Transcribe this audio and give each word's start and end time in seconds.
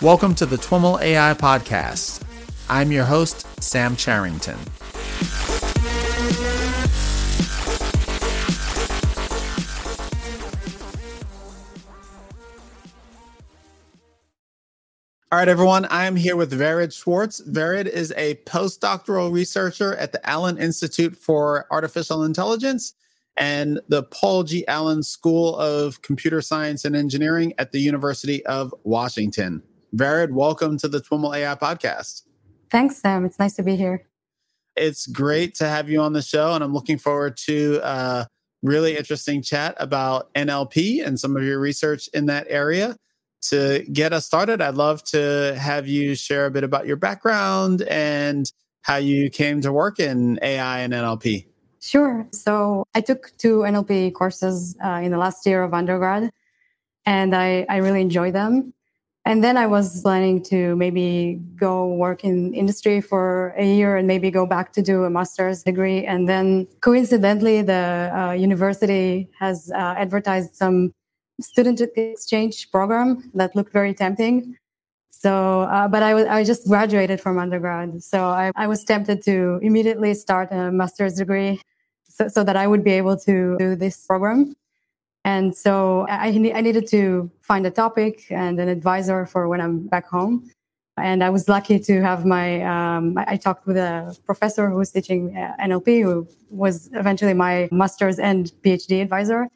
Welcome 0.00 0.36
to 0.36 0.46
the 0.46 0.54
TWIML 0.54 1.02
AI 1.02 1.34
Podcast. 1.34 2.22
I'm 2.70 2.92
your 2.92 3.04
host, 3.04 3.44
Sam 3.60 3.96
Charrington. 3.96 4.56
All 15.32 15.38
right, 15.40 15.48
everyone. 15.48 15.86
I 15.86 16.04
am 16.04 16.14
here 16.14 16.36
with 16.36 16.52
Vered 16.52 16.92
Shwartz. 16.92 17.40
Vered 17.48 17.88
is 17.88 18.12
a 18.16 18.36
postdoctoral 18.46 19.32
researcher 19.32 19.96
at 19.96 20.12
the 20.12 20.30
Allen 20.30 20.58
Institute 20.58 21.16
for 21.16 21.66
Artificial 21.72 22.22
Intelligence 22.22 22.94
and 23.36 23.80
the 23.88 24.04
Paul 24.04 24.44
G. 24.44 24.64
Allen 24.68 25.02
School 25.02 25.56
of 25.56 26.02
Computer 26.02 26.40
Science 26.40 26.84
and 26.84 26.94
Engineering 26.94 27.52
at 27.58 27.72
the 27.72 27.80
University 27.80 28.46
of 28.46 28.72
Washington. 28.84 29.60
Vered, 29.94 30.32
welcome 30.32 30.76
to 30.78 30.88
the 30.88 31.00
TWIML 31.00 31.34
AI 31.34 31.54
podcast. 31.54 32.22
Thanks, 32.70 32.98
Sam. 32.98 33.24
It's 33.24 33.38
nice 33.38 33.54
to 33.54 33.62
be 33.62 33.74
here. 33.74 34.06
It's 34.76 35.06
great 35.06 35.54
to 35.56 35.68
have 35.68 35.88
you 35.88 36.00
on 36.02 36.12
the 36.12 36.20
show, 36.20 36.52
and 36.54 36.62
I'm 36.62 36.74
looking 36.74 36.98
forward 36.98 37.38
to 37.46 37.80
a 37.82 38.26
really 38.62 38.96
interesting 38.96 39.42
chat 39.42 39.74
about 39.78 40.32
NLP 40.34 41.04
and 41.04 41.18
some 41.18 41.36
of 41.36 41.42
your 41.42 41.58
research 41.58 42.08
in 42.12 42.26
that 42.26 42.46
area. 42.50 42.96
To 43.50 43.84
get 43.92 44.12
us 44.12 44.26
started, 44.26 44.60
I'd 44.60 44.74
love 44.74 45.02
to 45.04 45.56
have 45.58 45.88
you 45.88 46.14
share 46.14 46.46
a 46.46 46.50
bit 46.50 46.64
about 46.64 46.86
your 46.86 46.96
background 46.96 47.82
and 47.82 48.50
how 48.82 48.96
you 48.96 49.30
came 49.30 49.62
to 49.62 49.72
work 49.72 50.00
in 50.00 50.38
AI 50.42 50.80
and 50.80 50.92
NLP. 50.92 51.46
Sure. 51.80 52.26
So 52.32 52.84
I 52.94 53.00
took 53.00 53.32
two 53.38 53.60
NLP 53.60 54.12
courses 54.12 54.76
uh, 54.84 55.00
in 55.02 55.12
the 55.12 55.18
last 55.18 55.46
year 55.46 55.62
of 55.62 55.72
undergrad, 55.72 56.30
and 57.06 57.34
I, 57.34 57.64
I 57.70 57.76
really 57.76 58.02
enjoyed 58.02 58.34
them. 58.34 58.74
And 59.28 59.44
then 59.44 59.58
I 59.58 59.66
was 59.66 60.00
planning 60.00 60.42
to 60.44 60.74
maybe 60.76 61.38
go 61.54 61.86
work 61.86 62.24
in 62.24 62.54
industry 62.54 63.02
for 63.02 63.52
a 63.58 63.66
year 63.76 63.98
and 63.98 64.08
maybe 64.08 64.30
go 64.30 64.46
back 64.46 64.72
to 64.72 64.80
do 64.80 65.04
a 65.04 65.10
master's 65.10 65.62
degree. 65.62 66.06
And 66.06 66.26
then 66.26 66.66
coincidentally, 66.80 67.60
the 67.60 68.10
uh, 68.16 68.32
university 68.32 69.28
has 69.38 69.70
uh, 69.74 69.76
advertised 69.98 70.54
some 70.54 70.94
student 71.42 71.78
exchange 71.94 72.70
program 72.70 73.30
that 73.34 73.54
looked 73.54 73.70
very 73.70 73.92
tempting. 73.92 74.56
So, 75.10 75.64
uh, 75.64 75.88
but 75.88 76.02
I, 76.02 76.12
w- 76.12 76.30
I 76.30 76.42
just 76.42 76.66
graduated 76.66 77.20
from 77.20 77.38
undergrad. 77.38 78.02
So 78.02 78.24
I, 78.24 78.50
I 78.56 78.66
was 78.66 78.82
tempted 78.82 79.22
to 79.24 79.58
immediately 79.60 80.14
start 80.14 80.48
a 80.52 80.72
master's 80.72 81.16
degree 81.16 81.60
so, 82.08 82.28
so 82.28 82.44
that 82.44 82.56
I 82.56 82.66
would 82.66 82.82
be 82.82 82.92
able 82.92 83.18
to 83.18 83.58
do 83.58 83.76
this 83.76 84.06
program. 84.06 84.54
And 85.24 85.56
so 85.56 86.06
I, 86.08 86.28
I 86.28 86.60
needed 86.60 86.86
to 86.88 87.30
find 87.42 87.66
a 87.66 87.70
topic 87.70 88.26
and 88.30 88.58
an 88.58 88.68
advisor 88.68 89.26
for 89.26 89.48
when 89.48 89.60
I'm 89.60 89.86
back 89.86 90.06
home. 90.06 90.50
And 90.96 91.22
I 91.22 91.30
was 91.30 91.48
lucky 91.48 91.78
to 91.78 92.00
have 92.02 92.24
my, 92.24 92.62
um, 92.62 93.16
I 93.16 93.36
talked 93.36 93.66
with 93.66 93.76
a 93.76 94.16
professor 94.26 94.68
who 94.68 94.76
was 94.76 94.90
teaching 94.90 95.36
uh, 95.36 95.54
NLP, 95.60 96.02
who 96.02 96.26
was 96.50 96.90
eventually 96.92 97.34
my 97.34 97.68
master's 97.70 98.18
and 98.18 98.50
PhD 98.62 99.02
advisor. 99.02 99.48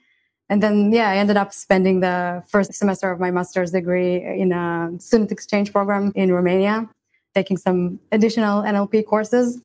And 0.48 0.62
then, 0.62 0.92
yeah, 0.92 1.08
I 1.08 1.16
ended 1.16 1.36
up 1.36 1.52
spending 1.52 2.00
the 2.00 2.42
first 2.46 2.74
semester 2.74 3.10
of 3.10 3.18
my 3.18 3.30
master's 3.30 3.70
degree 3.70 4.16
in 4.16 4.52
a 4.52 4.90
student 4.98 5.32
exchange 5.32 5.72
program 5.72 6.12
in 6.14 6.32
Romania, 6.32 6.88
taking 7.34 7.56
some 7.56 7.98
additional 8.12 8.62
NLP 8.62 9.06
courses. 9.06 9.60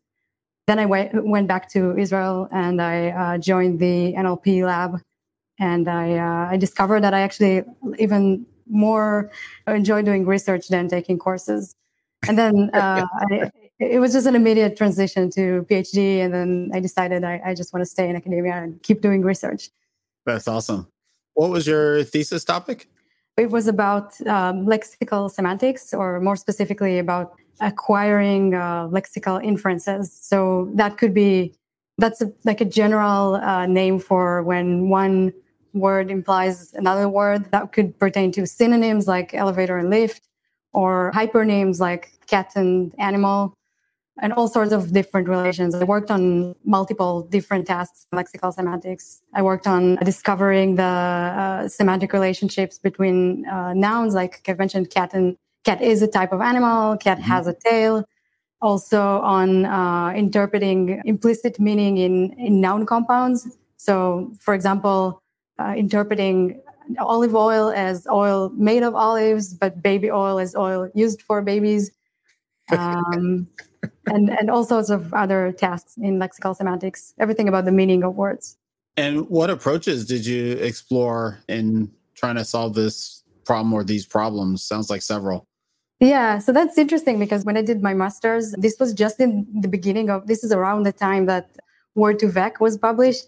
Then 0.67 0.80
I 0.80 0.86
went 0.86 1.48
back 1.48 1.70
to 1.72 1.98
Israel 1.98 2.48
and 2.52 2.82
I 2.82 3.09
uh, 3.09 3.38
joined 3.38 3.80
the 3.80 4.14
NLP 4.14 4.66
lab 4.66 5.02
and 5.60 5.88
I 5.88 6.18
uh, 6.18 6.52
I 6.52 6.58
discovered 6.58 7.02
that 7.02 7.14
I 7.14 7.22
actually 7.22 7.64
even 8.00 8.45
more 8.70 9.32
enjoy 9.68 10.02
doing 10.02 10.26
research 10.26 10.68
than 10.68 10.88
taking 10.88 11.18
courses. 11.18 11.76
And 12.28 12.38
then 12.38 12.70
uh, 12.73 13.06
I, 13.32 13.52
it 13.80 14.00
was 14.00 14.14
just 14.14 14.28
an 14.28 14.36
immediate 14.36 14.76
transition 14.76 15.30
to 15.32 15.66
PhD, 15.70 16.20
and 16.20 16.34
then 16.34 16.72
I 16.73 16.80
decided 16.80 17.23
I, 17.23 17.42
I 17.46 17.54
just 17.54 17.73
want 17.73 17.82
to 17.82 17.86
stay 17.86 18.10
in 18.10 18.16
academia 18.16 18.54
and 18.54 18.82
keep 18.82 19.02
doing 19.02 19.22
research. 19.22 19.70
That's 20.26 20.48
awesome. 20.48 20.88
What 21.34 21.52
was 21.52 21.67
your 21.67 22.04
thesis 22.04 22.44
topic? 22.44 22.90
It 23.38 23.52
was 23.52 23.67
about 23.67 24.20
um, 24.22 24.66
lexical 24.66 25.30
semantics, 25.30 25.94
or 25.94 26.20
more 26.20 26.36
specifically, 26.36 26.98
about 26.98 27.36
acquiring 27.60 28.56
uh, 28.56 28.88
lexical 28.88 29.44
inferences. 29.44 30.12
So 30.12 30.72
that 30.73 30.98
could 30.98 31.14
be 31.14 31.54
that's 32.00 32.22
a, 32.22 32.32
like 32.46 32.62
a 32.62 32.66
general 32.66 33.36
uh, 33.36 33.66
name 33.67 34.00
for 34.00 34.44
when 34.44 34.90
one 34.90 35.34
word 35.80 36.11
implies 36.11 36.73
another 36.73 37.08
word 37.10 37.52
that 37.52 37.71
could 37.71 37.98
pertain 37.99 38.32
to 38.33 38.45
synonyms 38.45 39.08
like 39.08 39.33
elevator 39.33 39.77
and 39.77 39.89
lift 39.89 40.27
or 40.73 41.11
hypernyms 41.14 41.80
like 41.80 42.11
cat 42.27 42.52
and 42.55 42.93
animal 42.99 43.58
and 44.20 44.33
all 44.33 44.48
sorts 44.48 44.71
of 44.71 44.92
different 44.93 45.27
relations. 45.27 45.76
I 45.76 45.83
worked 45.83 46.10
on 46.10 46.55
multiple 46.66 47.21
different 47.23 47.67
tasks, 47.67 48.08
lexical 48.14 48.54
semantics. 48.54 49.21
I 49.33 49.42
worked 49.42 49.67
on 49.67 49.95
discovering 49.98 50.76
the 50.76 50.83
uh, 50.83 51.67
semantic 51.67 52.14
relationships 52.14 52.80
between 52.80 53.45
uh, 53.48 53.73
nouns, 53.73 54.14
like 54.14 54.42
I've 54.48 54.58
mentioned, 54.58 54.89
cat 54.89 55.14
and 55.14 55.37
cat 55.64 55.82
is 55.82 56.02
a 56.02 56.08
type 56.08 56.32
of 56.32 56.42
animal, 56.42 56.98
cat 56.98 57.20
mm-hmm. 57.20 57.27
has 57.27 57.48
a 57.48 57.54
tail. 57.54 58.05
Also 58.60 59.20
on 59.21 59.66
uh, 59.66 60.11
interpreting 60.16 60.99
implicit 61.05 61.60
meaning 61.60 61.98
in, 61.98 62.33
in 62.39 62.60
noun 62.60 62.87
compounds. 62.87 63.55
So, 63.77 64.33
for 64.39 64.55
example, 64.55 65.21
uh, 65.60 65.73
interpreting 65.76 66.62
olive 67.00 67.36
oil 67.36 67.70
as 67.70 68.08
oil 68.08 68.50
made 68.56 68.84
of 68.84 68.95
olives, 68.95 69.54
but 69.54 69.82
baby 69.82 70.10
oil 70.10 70.40
as 70.40 70.56
oil 70.56 70.90
used 70.94 71.22
for 71.22 71.42
babies, 71.42 71.92
um, 72.70 73.48
and 74.08 74.30
and 74.30 74.50
all 74.50 74.64
sorts 74.64 74.90
of 74.90 75.14
other 75.14 75.52
tasks 75.52 75.96
in 75.98 76.20
lexical 76.20 76.56
semantics. 76.56 77.14
Everything 77.20 77.48
about 77.48 77.66
the 77.66 77.72
meaning 77.72 78.04
of 78.04 78.16
words. 78.16 78.58
And 78.96 79.30
what 79.30 79.50
approaches 79.50 80.06
did 80.06 80.26
you 80.26 80.54
explore 80.54 81.40
in 81.48 81.92
trying 82.16 82.36
to 82.36 82.46
solve 82.46 82.73
this 82.73 83.23
problem 83.46 83.72
or 83.72 83.84
these 83.84 84.06
problems? 84.06 84.64
Sounds 84.64 84.90
like 84.90 85.04
several. 85.04 85.48
Yeah, 86.00 86.40
so 86.40 86.52
that's 86.52 86.78
interesting 86.78 87.17
because 87.20 87.44
when 87.44 87.58
I 87.58 87.64
did 87.64 87.82
my 87.82 87.94
master's, 87.94 88.52
this 88.54 88.80
was 88.80 88.94
just 88.94 89.20
in 89.20 89.48
the 89.62 89.67
beginning 89.67 90.10
of 90.10 90.28
this 90.28 90.44
is 90.44 90.52
around 90.52 90.84
the 90.84 90.92
time 90.92 91.26
that 91.26 91.50
Word2Vec 91.98 92.60
was 92.60 92.78
published. 92.78 93.26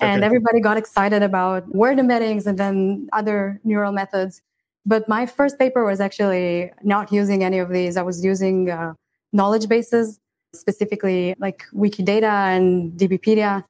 And 0.00 0.20
okay. 0.20 0.26
everybody 0.26 0.60
got 0.60 0.76
excited 0.76 1.22
about 1.22 1.68
word 1.68 1.98
embeddings 1.98 2.46
and 2.46 2.58
then 2.58 3.08
other 3.12 3.60
neural 3.64 3.92
methods. 3.92 4.40
But 4.86 5.08
my 5.08 5.26
first 5.26 5.58
paper 5.58 5.84
was 5.84 6.00
actually 6.00 6.72
not 6.82 7.12
using 7.12 7.44
any 7.44 7.58
of 7.58 7.68
these. 7.68 7.96
I 7.96 8.02
was 8.02 8.24
using 8.24 8.70
uh, 8.70 8.94
knowledge 9.32 9.68
bases, 9.68 10.18
specifically 10.54 11.34
like 11.38 11.64
Wikidata 11.74 12.56
and 12.56 12.92
DBpedia, 12.98 13.64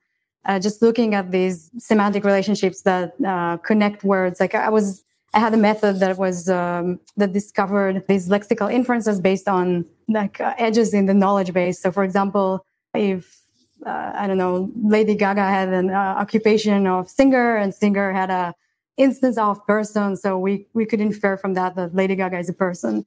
uh, 0.45 0.59
just 0.61 0.83
looking 0.83 1.15
at 1.15 1.33
these 1.33 1.71
semantic 1.79 2.25
relationships 2.25 2.83
that 2.83 3.15
uh, 3.27 3.57
connect 3.59 4.05
words. 4.05 4.39
Like 4.39 4.55
I 4.55 4.69
was, 4.71 5.03
I 5.35 5.41
had 5.41 5.53
a 5.53 5.57
method 5.57 5.99
that 6.01 6.17
was 6.17 6.49
um, 6.49 7.01
that 7.17 7.33
discovered 7.33 8.05
these 8.07 8.29
lexical 8.29 8.73
inferences 8.73 9.21
based 9.21 9.49
on 9.49 9.85
like 10.09 10.41
uh, 10.41 10.55
edges 10.59 10.95
in 10.95 11.07
the 11.07 11.15
knowledge 11.15 11.53
base. 11.53 11.81
So, 11.81 11.91
for 11.91 12.05
example, 12.05 12.65
if 12.95 13.40
uh, 13.87 14.13
I 14.15 14.27
don't 14.27 14.39
know, 14.39 14.71
Lady 14.83 15.15
Gaga 15.15 15.43
had 15.43 15.69
an 15.69 15.91
uh, 15.91 15.95
occupation 15.95 16.87
of 16.87 17.09
singer, 17.09 17.57
and 17.57 17.75
singer 17.75 18.13
had 18.13 18.31
a 18.31 18.55
instance 18.97 19.39
of 19.39 19.65
person. 19.67 20.17
So 20.17 20.39
we 20.39 20.67
we 20.75 20.87
could 20.87 21.01
infer 21.01 21.37
from 21.37 21.55
that 21.55 21.77
that 21.77 21.95
Lady 21.95 22.15
Gaga 22.17 22.39
is 22.39 22.49
a 22.49 22.53
person. 22.53 23.07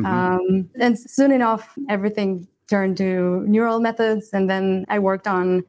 Mm-hmm. 0.00 0.06
Um, 0.06 0.70
and 0.78 0.98
soon 0.98 1.32
enough, 1.32 1.76
everything 1.88 2.46
turned 2.68 2.96
to 2.98 3.44
neural 3.46 3.80
methods, 3.80 4.30
and 4.32 4.48
then 4.48 4.84
I 4.88 4.98
worked 4.98 5.26
on 5.26 5.64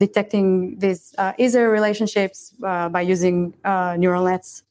detecting 0.00 0.78
these 0.78 1.14
uh, 1.18 1.32
easier 1.38 1.70
relationships 1.70 2.54
uh, 2.62 2.88
by 2.88 3.00
using 3.00 3.54
uh, 3.64 3.96
neural 3.98 4.24
nets, 4.24 4.62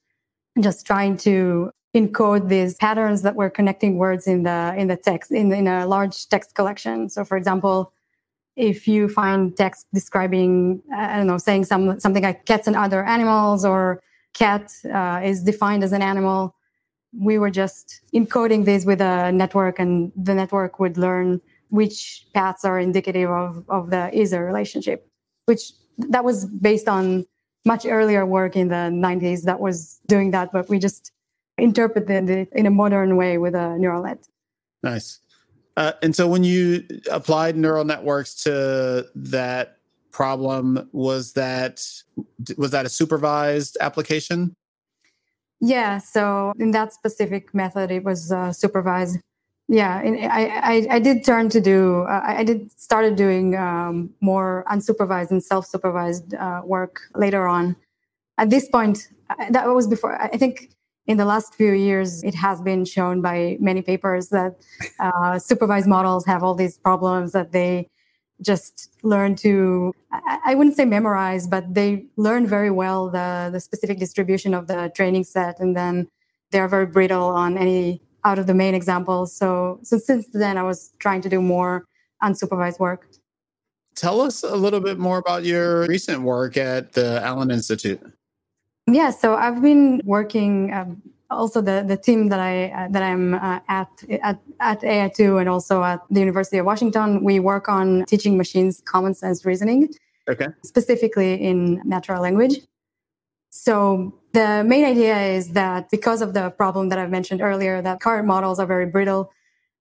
just 0.59 0.85
trying 0.85 1.17
to 1.17 1.71
encode 1.95 2.49
these 2.49 2.75
patterns 2.75 3.21
that 3.21 3.35
were 3.35 3.49
connecting 3.49 3.97
words 3.97 4.27
in 4.27 4.43
the 4.43 4.73
in 4.77 4.87
the 4.87 4.97
text 4.97 5.31
in, 5.31 5.51
in 5.53 5.67
a 5.67 5.85
large 5.85 6.27
text 6.29 6.55
collection. 6.55 7.09
So, 7.09 7.23
for 7.23 7.37
example 7.37 7.92
if 8.55 8.87
you 8.87 9.07
find 9.07 9.55
text 9.57 9.87
describing, 9.93 10.81
I 10.95 11.17
don't 11.17 11.27
know, 11.27 11.37
saying 11.37 11.65
some 11.65 11.99
something 11.99 12.23
like 12.23 12.45
cats 12.45 12.67
and 12.67 12.75
other 12.75 13.03
animals 13.03 13.65
or 13.65 14.01
cat 14.33 14.71
uh, 14.93 15.21
is 15.23 15.43
defined 15.43 15.83
as 15.83 15.91
an 15.91 16.01
animal, 16.01 16.55
we 17.19 17.37
were 17.37 17.51
just 17.51 18.01
encoding 18.13 18.65
this 18.65 18.85
with 18.85 19.01
a 19.01 19.31
network, 19.31 19.79
and 19.79 20.11
the 20.15 20.33
network 20.33 20.79
would 20.79 20.97
learn 20.97 21.41
which 21.69 22.25
paths 22.33 22.63
are 22.63 22.79
indicative 22.79 23.29
of 23.29 23.65
of 23.69 23.89
the 23.89 24.09
either 24.17 24.45
relationship, 24.45 25.07
which 25.45 25.71
that 25.97 26.23
was 26.23 26.45
based 26.45 26.87
on 26.87 27.25
much 27.65 27.85
earlier 27.85 28.25
work 28.25 28.55
in 28.55 28.67
the 28.67 28.91
90s 28.91 29.43
that 29.43 29.59
was 29.59 29.99
doing 30.07 30.31
that, 30.31 30.51
but 30.51 30.69
we 30.69 30.79
just 30.79 31.11
interpreted 31.57 32.29
it 32.29 32.49
in 32.53 32.65
a 32.65 32.69
modern 32.69 33.15
way 33.15 33.37
with 33.37 33.55
a 33.55 33.77
neural 33.77 34.03
net. 34.03 34.27
Nice. 34.81 35.19
Uh, 35.75 35.93
and 36.01 36.15
so 36.15 36.27
when 36.27 36.43
you 36.43 36.83
applied 37.11 37.57
neural 37.57 37.83
networks 37.83 38.43
to 38.43 39.07
that 39.15 39.77
problem, 40.11 40.87
was 40.91 41.33
that 41.33 41.81
was 42.57 42.71
that 42.71 42.85
a 42.85 42.89
supervised 42.89 43.77
application? 43.81 44.55
Yeah. 45.59 45.97
So 45.97 46.53
in 46.59 46.71
that 46.71 46.93
specific 46.93 47.53
method, 47.53 47.89
it 47.89 48.03
was 48.03 48.31
uh, 48.31 48.51
supervised. 48.51 49.17
Yeah, 49.69 50.01
I, 50.03 50.87
I, 50.91 50.95
I 50.95 50.99
did 50.99 51.23
turn 51.23 51.47
to 51.49 51.61
do 51.61 52.01
uh, 52.03 52.21
I 52.23 52.43
did 52.43 52.69
started 52.79 53.15
doing 53.15 53.55
um, 53.55 54.09
more 54.19 54.65
unsupervised 54.69 55.31
and 55.31 55.41
self-supervised 55.41 56.33
uh, 56.33 56.61
work 56.65 57.01
later 57.15 57.47
on. 57.47 57.77
At 58.37 58.49
this 58.49 58.67
point, 58.67 59.07
that 59.49 59.67
was 59.67 59.87
before. 59.87 60.21
I 60.21 60.37
think 60.37 60.69
in 61.05 61.17
the 61.17 61.25
last 61.25 61.55
few 61.55 61.73
years, 61.73 62.23
it 62.23 62.35
has 62.35 62.61
been 62.61 62.85
shown 62.85 63.21
by 63.21 63.57
many 63.59 63.81
papers 63.81 64.29
that 64.29 64.55
uh, 64.99 65.37
supervised 65.37 65.87
models 65.87 66.25
have 66.25 66.43
all 66.43 66.55
these 66.55 66.77
problems 66.77 67.33
that 67.33 67.51
they 67.51 67.89
just 68.41 68.89
learn 69.03 69.35
to 69.35 69.93
I, 70.11 70.55
wouldn't 70.55 70.75
say 70.75 70.83
memorize 70.85 71.47
but 71.47 71.73
they 71.73 72.07
learn 72.17 72.45
very 72.45 72.71
well 72.71 73.09
the 73.09 73.49
the 73.53 73.59
specific 73.59 73.99
distribution 73.99 74.53
of 74.53 74.67
the 74.67 74.91
training 74.95 75.23
set 75.23 75.59
and 75.59 75.77
then 75.77 76.09
they're 76.51 76.67
very 76.67 76.87
brittle 76.87 77.27
on 77.27 77.57
any 77.57 78.01
out 78.25 78.39
of 78.39 78.47
the 78.47 78.53
main 78.53 78.73
examples. 78.73 79.35
So 79.35 79.79
so 79.83 79.97
since 79.97 80.27
then 80.33 80.57
i 80.57 80.63
was 80.63 80.91
trying 80.99 81.21
to 81.21 81.29
do 81.29 81.41
more 81.41 81.85
unsupervised 82.21 82.79
work. 82.79 83.07
Tell 83.95 84.19
us 84.19 84.43
a 84.43 84.55
little 84.55 84.79
bit 84.79 84.97
more 84.97 85.19
about 85.19 85.45
your 85.45 85.85
recent 85.87 86.23
work 86.23 86.57
at 86.57 86.93
the 86.93 87.21
allen 87.23 87.51
institute 87.51 88.01
yeah 88.87 89.09
so 89.09 89.35
i've 89.35 89.61
been 89.61 90.01
working 90.03 90.73
um, 90.73 91.01
also 91.33 91.61
the, 91.61 91.83
the 91.85 91.97
team 91.97 92.29
that 92.29 92.39
I 92.39 92.69
uh, 92.69 92.87
that 92.91 93.03
I'm 93.03 93.33
uh, 93.33 93.59
at, 93.67 93.89
at 94.21 94.39
at 94.59 94.81
AI2 94.81 95.39
and 95.39 95.49
also 95.49 95.83
at 95.83 96.01
the 96.09 96.19
University 96.19 96.57
of 96.57 96.65
Washington, 96.65 97.23
we 97.23 97.39
work 97.39 97.67
on 97.67 98.05
teaching 98.05 98.37
machines 98.37 98.81
common 98.85 99.13
sense 99.13 99.45
reasoning. 99.45 99.89
Okay. 100.29 100.47
Specifically 100.63 101.33
in 101.33 101.81
natural 101.83 102.21
language. 102.21 102.59
So 103.49 104.13
the 104.31 104.63
main 104.65 104.85
idea 104.85 105.17
is 105.19 105.49
that 105.49 105.89
because 105.91 106.21
of 106.21 106.33
the 106.33 106.49
problem 106.51 106.89
that 106.89 106.97
I've 106.97 107.11
mentioned 107.11 107.41
earlier, 107.41 107.81
that 107.81 107.99
current 107.99 108.25
models 108.25 108.57
are 108.57 108.65
very 108.65 108.85
brittle, 108.85 109.31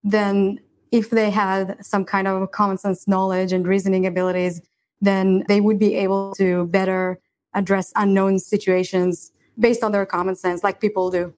then 0.02 0.58
if 0.90 1.10
they 1.10 1.30
had 1.30 1.82
some 1.84 2.04
kind 2.04 2.28
of 2.28 2.50
common 2.50 2.76
sense 2.76 3.06
knowledge 3.06 3.52
and 3.52 3.66
reasoning 3.66 4.04
abilities, 4.04 4.60
then 5.00 5.44
they 5.48 5.60
would 5.60 5.78
be 5.78 5.94
able 5.94 6.34
to 6.34 6.66
better 6.66 7.18
address 7.54 7.92
unknown 7.96 8.38
situations 8.38 9.32
based 9.58 9.82
on 9.82 9.92
their 9.92 10.06
common 10.06 10.34
sense, 10.34 10.64
like 10.64 10.80
people 10.80 11.10
do. 11.10 11.34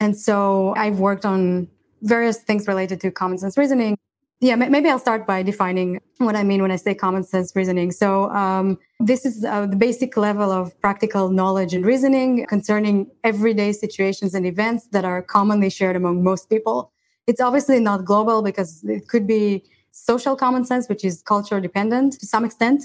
And 0.00 0.16
so 0.16 0.74
I've 0.76 0.98
worked 0.98 1.24
on 1.24 1.68
various 2.02 2.38
things 2.38 2.66
related 2.66 3.00
to 3.02 3.10
common 3.10 3.38
sense 3.38 3.56
reasoning. 3.56 3.96
Yeah, 4.40 4.56
maybe 4.56 4.88
I'll 4.88 4.98
start 4.98 5.24
by 5.24 5.44
defining 5.44 6.00
what 6.18 6.34
I 6.34 6.42
mean 6.42 6.62
when 6.62 6.72
I 6.72 6.76
say 6.76 6.94
common 6.94 7.22
sense 7.22 7.54
reasoning. 7.54 7.92
So, 7.92 8.28
um, 8.30 8.76
this 8.98 9.24
is 9.24 9.44
uh, 9.44 9.66
the 9.66 9.76
basic 9.76 10.16
level 10.16 10.50
of 10.50 10.78
practical 10.80 11.28
knowledge 11.28 11.74
and 11.74 11.86
reasoning 11.86 12.44
concerning 12.46 13.08
everyday 13.22 13.70
situations 13.72 14.34
and 14.34 14.44
events 14.44 14.88
that 14.90 15.04
are 15.04 15.22
commonly 15.22 15.70
shared 15.70 15.94
among 15.94 16.24
most 16.24 16.50
people. 16.50 16.90
It's 17.28 17.40
obviously 17.40 17.78
not 17.78 18.04
global 18.04 18.42
because 18.42 18.82
it 18.82 19.06
could 19.06 19.28
be 19.28 19.62
social 19.92 20.34
common 20.34 20.64
sense, 20.64 20.88
which 20.88 21.04
is 21.04 21.22
culture 21.22 21.60
dependent 21.60 22.14
to 22.14 22.26
some 22.26 22.44
extent 22.44 22.82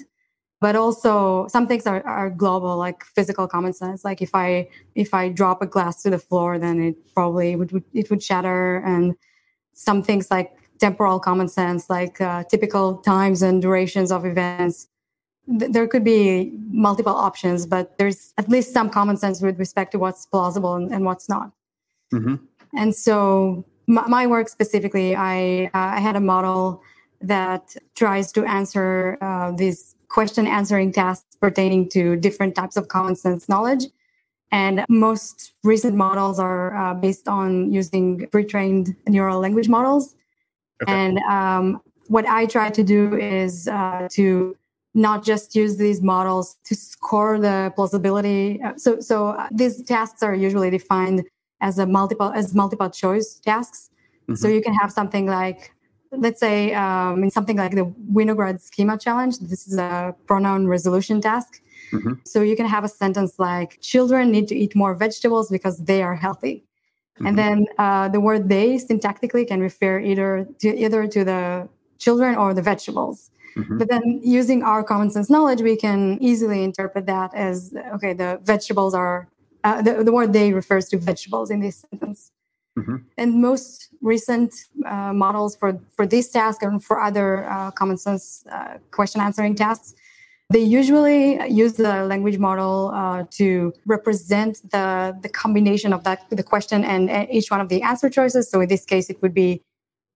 but 0.59 0.75
also 0.75 1.47
some 1.47 1.67
things 1.67 1.85
are, 1.85 2.05
are 2.05 2.29
global 2.29 2.77
like 2.77 3.03
physical 3.03 3.47
common 3.47 3.73
sense. 3.73 4.03
Like 4.03 4.21
if 4.21 4.33
i 4.33 4.67
if 4.95 5.13
i 5.13 5.29
drop 5.29 5.61
a 5.61 5.67
glass 5.67 6.01
to 6.03 6.09
the 6.09 6.19
floor 6.19 6.57
then 6.57 6.81
it 6.81 6.95
probably 7.13 7.55
would 7.55 7.83
it 7.93 8.09
would 8.09 8.23
shatter. 8.23 8.77
And 8.77 9.15
some 9.73 10.01
things 10.01 10.31
like 10.31 10.57
temporal 10.79 11.19
common 11.19 11.47
sense 11.47 11.89
like 11.89 12.19
uh, 12.21 12.43
typical 12.45 12.97
times 12.97 13.41
and 13.41 13.61
durations 13.61 14.11
of 14.11 14.25
events 14.25 14.87
Th- 15.59 15.71
there 15.71 15.87
could 15.87 16.03
be 16.03 16.51
multiple 16.71 17.15
options 17.15 17.65
but 17.65 17.97
there's 17.97 18.33
at 18.37 18.49
least 18.49 18.73
some 18.73 18.89
common 18.89 19.17
sense 19.17 19.41
with 19.41 19.57
respect 19.59 19.91
to 19.93 19.99
what's 19.99 20.25
plausible 20.25 20.75
and, 20.75 20.91
and 20.91 21.05
what's 21.05 21.29
not. 21.29 21.51
Mm-hmm. 22.13 22.35
and 22.77 22.95
so 22.95 23.65
my, 23.87 24.07
my, 24.07 24.27
work 24.27 24.47
specifically 24.49 25.15
i 25.15 25.65
uh, 25.73 25.97
i 25.97 25.99
had 25.99 26.15
a 26.15 26.21
model 26.21 26.81
that 27.19 27.75
tries 27.95 28.31
to 28.31 28.45
answer 28.45 29.17
uh, 29.21 29.51
these 29.51 29.96
question 30.09 30.47
answering 30.47 30.91
tasks 30.91 31.35
pertaining 31.39 31.89
to 31.89 32.15
different 32.15 32.55
types 32.55 32.77
of 32.77 32.87
common 32.87 33.15
sense 33.15 33.47
knowledge. 33.49 33.85
And 34.51 34.85
most 34.87 35.53
recent 35.63 35.95
models 35.95 36.39
are 36.39 36.75
uh, 36.75 36.93
based 36.93 37.27
on 37.27 37.71
using 37.71 38.27
pre 38.27 38.45
trained 38.45 38.95
neural 39.07 39.39
language 39.39 39.67
models. 39.67 40.15
Okay. 40.81 40.91
And 40.91 41.17
um, 41.19 41.81
what 42.07 42.25
I 42.27 42.45
try 42.45 42.69
to 42.69 42.83
do 42.83 43.17
is 43.17 43.67
uh, 43.67 44.07
to 44.11 44.55
not 44.93 45.23
just 45.23 45.55
use 45.55 45.77
these 45.77 46.01
models 46.01 46.55
to 46.63 46.75
score 46.75 47.39
the 47.39 47.71
plausibility. 47.75 48.61
Uh, 48.63 48.73
so, 48.77 48.99
so 48.99 49.27
uh, 49.27 49.47
these 49.51 49.83
tasks 49.83 50.23
are 50.23 50.33
usually 50.33 50.69
defined 50.69 51.23
as 51.61 51.77
a 51.77 51.85
multiple 51.85 52.31
as 52.33 52.55
multiple 52.55 52.89
choice 52.89 53.39
tasks. 53.39 53.89
Mm-hmm. 54.23 54.35
So 54.35 54.47
you 54.47 54.61
can 54.61 54.73
have 54.75 54.91
something 54.91 55.25
like 55.25 55.73
let's 56.11 56.39
say 56.39 56.73
um, 56.73 57.23
in 57.23 57.31
something 57.31 57.57
like 57.57 57.75
the 57.75 57.85
Winograd 58.11 58.61
schema 58.61 58.97
challenge, 58.97 59.39
this 59.39 59.67
is 59.67 59.77
a 59.77 60.15
pronoun 60.25 60.67
resolution 60.67 61.21
task. 61.21 61.61
Mm-hmm. 61.91 62.13
So 62.25 62.41
you 62.41 62.55
can 62.55 62.65
have 62.65 62.83
a 62.83 62.89
sentence 62.89 63.39
like, 63.39 63.79
children 63.81 64.31
need 64.31 64.47
to 64.49 64.55
eat 64.55 64.75
more 64.75 64.93
vegetables 64.93 65.49
because 65.49 65.77
they 65.79 66.03
are 66.03 66.15
healthy. 66.15 66.63
Mm-hmm. 67.15 67.27
And 67.27 67.37
then 67.37 67.65
uh, 67.77 68.09
the 68.09 68.19
word 68.19 68.49
they 68.49 68.77
syntactically 68.77 69.47
can 69.47 69.59
refer 69.59 69.99
either 69.99 70.47
to 70.59 70.75
either 70.75 71.07
to 71.07 71.23
the 71.23 71.67
children 71.97 72.35
or 72.35 72.53
the 72.53 72.61
vegetables. 72.61 73.31
Mm-hmm. 73.55 73.77
But 73.79 73.89
then 73.89 74.19
using 74.23 74.61
our 74.61 74.83
common 74.83 75.09
sense 75.09 75.29
knowledge, 75.29 75.61
we 75.61 75.75
can 75.75 76.19
easily 76.21 76.63
interpret 76.63 77.07
that 77.07 77.33
as 77.33 77.73
okay, 77.95 78.13
the 78.13 78.39
vegetables 78.43 78.93
are 78.93 79.27
uh, 79.63 79.81
the, 79.81 80.03
the 80.03 80.11
word 80.11 80.31
they 80.33 80.53
refers 80.53 80.87
to 80.89 80.97
vegetables 80.97 81.49
in 81.49 81.59
this 81.59 81.85
sentence. 81.89 82.31
Mm-hmm. 82.77 82.97
And 83.17 83.41
most 83.41 83.89
recent 84.01 84.53
uh, 84.85 85.11
models 85.11 85.55
for, 85.55 85.79
for 85.95 86.05
this 86.05 86.29
task 86.29 86.61
and 86.61 86.83
for 86.83 87.01
other 87.01 87.49
uh, 87.49 87.71
common 87.71 87.97
sense 87.97 88.45
uh, 88.51 88.77
question 88.91 89.19
answering 89.19 89.55
tasks, 89.55 89.95
they 90.53 90.59
usually 90.59 91.43
use 91.49 91.73
the 91.73 92.05
language 92.05 92.37
model 92.37 92.91
uh, 92.93 93.25
to 93.31 93.73
represent 93.85 94.61
the, 94.71 95.17
the 95.21 95.27
combination 95.27 95.91
of 95.91 96.03
that 96.03 96.29
the 96.29 96.43
question 96.43 96.83
and 96.85 97.09
each 97.31 97.49
one 97.49 97.59
of 97.59 97.67
the 97.69 97.81
answer 97.81 98.09
choices. 98.09 98.49
So 98.49 98.61
in 98.61 98.69
this 98.69 98.85
case, 98.85 99.09
it 99.09 99.21
would 99.21 99.33
be 99.33 99.63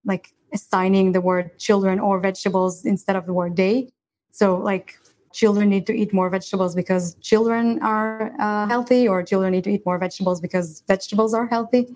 like 0.06 0.34
assigning 0.54 1.14
the 1.14 1.22
word 1.22 1.58
children 1.58 2.00
or 2.00 2.20
vegetables 2.20 2.86
instead 2.86 3.16
of 3.16 3.26
the 3.26 3.34
word 3.34 3.56
day. 3.56 3.90
So 4.32 4.56
like 4.56 4.98
children 5.34 5.70
need 5.70 5.88
to 5.88 5.94
eat 5.94 6.14
more 6.14 6.30
vegetables 6.30 6.76
because 6.76 7.16
children 7.16 7.82
are 7.82 8.34
uh, 8.40 8.68
healthy, 8.68 9.08
or 9.08 9.24
children 9.24 9.52
need 9.52 9.64
to 9.64 9.72
eat 9.72 9.86
more 9.86 9.98
vegetables 9.98 10.40
because 10.40 10.84
vegetables 10.88 11.34
are 11.34 11.48
healthy 11.48 11.88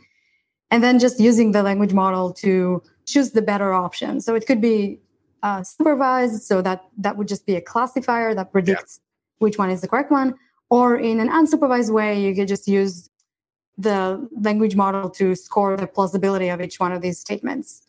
and 0.71 0.83
then 0.83 0.99
just 0.99 1.19
using 1.19 1.51
the 1.51 1.63
language 1.63 1.93
model 1.93 2.33
to 2.33 2.81
choose 3.05 3.31
the 3.31 3.41
better 3.41 3.73
option. 3.73 4.21
So 4.21 4.35
it 4.35 4.47
could 4.47 4.61
be 4.61 4.99
uh, 5.43 5.63
supervised, 5.63 6.43
so 6.43 6.61
that 6.61 6.83
that 6.97 7.17
would 7.17 7.27
just 7.27 7.45
be 7.45 7.55
a 7.55 7.61
classifier 7.61 8.33
that 8.33 8.51
predicts 8.51 8.99
yeah. 8.99 9.45
which 9.45 9.57
one 9.57 9.69
is 9.69 9.81
the 9.81 9.87
correct 9.87 10.11
one, 10.11 10.35
or 10.69 10.97
in 10.97 11.19
an 11.19 11.29
unsupervised 11.29 11.91
way, 11.91 12.19
you 12.19 12.33
could 12.33 12.47
just 12.47 12.67
use 12.67 13.09
the 13.77 14.27
language 14.41 14.75
model 14.75 15.09
to 15.09 15.35
score 15.35 15.75
the 15.77 15.87
plausibility 15.87 16.49
of 16.49 16.61
each 16.61 16.79
one 16.79 16.91
of 16.91 17.01
these 17.01 17.19
statements. 17.19 17.83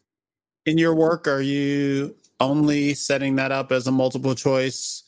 In 0.67 0.79
your 0.79 0.95
work, 0.95 1.29
are 1.29 1.41
you 1.41 2.17
only 2.41 2.93
setting 2.93 3.37
that 3.37 3.53
up 3.53 3.73
as 3.73 3.87
a 3.87 3.93
multiple 3.93 4.35
choice 4.35 5.05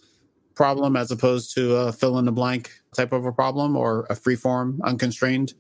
problem 0.55 0.97
as 0.97 1.11
opposed 1.11 1.55
to 1.55 1.75
a 1.75 1.93
fill 1.93 2.19
in 2.19 2.25
the 2.25 2.33
blank 2.33 2.71
type 2.95 3.13
of 3.13 3.27
a 3.27 3.33
problem 3.33 3.77
or 3.77 4.07
a 4.09 4.15
free 4.15 4.37
form 4.37 4.81
unconstrained? 4.85 5.55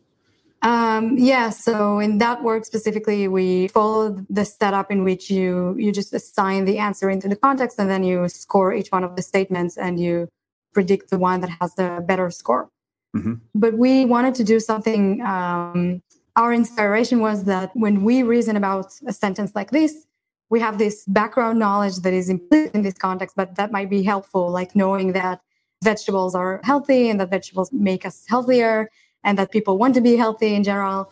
Um, 0.62 1.16
yeah, 1.16 1.50
so 1.50 2.00
in 2.00 2.18
that 2.18 2.42
work 2.42 2.64
specifically, 2.64 3.28
we 3.28 3.68
follow 3.68 4.16
the 4.28 4.44
setup 4.44 4.90
in 4.90 5.04
which 5.04 5.30
you 5.30 5.76
you 5.78 5.92
just 5.92 6.12
assign 6.12 6.64
the 6.64 6.78
answer 6.78 7.08
into 7.08 7.28
the 7.28 7.36
context, 7.36 7.78
and 7.78 7.88
then 7.88 8.02
you 8.02 8.28
score 8.28 8.74
each 8.74 8.90
one 8.90 9.04
of 9.04 9.14
the 9.14 9.22
statements, 9.22 9.76
and 9.76 10.00
you 10.00 10.28
predict 10.74 11.10
the 11.10 11.18
one 11.18 11.40
that 11.40 11.50
has 11.60 11.74
the 11.76 12.04
better 12.06 12.30
score. 12.30 12.68
Mm-hmm. 13.16 13.34
But 13.54 13.78
we 13.78 14.04
wanted 14.04 14.34
to 14.36 14.44
do 14.44 14.58
something. 14.58 15.20
Um, 15.22 16.02
our 16.34 16.52
inspiration 16.52 17.20
was 17.20 17.44
that 17.44 17.70
when 17.74 18.04
we 18.04 18.22
reason 18.22 18.56
about 18.56 18.94
a 19.06 19.12
sentence 19.12 19.52
like 19.54 19.70
this, 19.70 20.06
we 20.50 20.60
have 20.60 20.78
this 20.78 21.04
background 21.06 21.58
knowledge 21.58 21.96
that 21.98 22.14
is 22.14 22.28
implicit 22.28 22.74
in 22.74 22.82
this 22.82 22.94
context, 22.94 23.36
but 23.36 23.56
that 23.56 23.70
might 23.72 23.90
be 23.90 24.02
helpful, 24.02 24.50
like 24.50 24.74
knowing 24.74 25.12
that 25.12 25.40
vegetables 25.82 26.34
are 26.34 26.60
healthy 26.64 27.08
and 27.10 27.20
that 27.20 27.30
vegetables 27.30 27.72
make 27.72 28.04
us 28.06 28.24
healthier 28.28 28.90
and 29.24 29.38
that 29.38 29.50
people 29.50 29.78
want 29.78 29.94
to 29.94 30.00
be 30.00 30.16
healthy 30.16 30.54
in 30.54 30.64
general. 30.64 31.10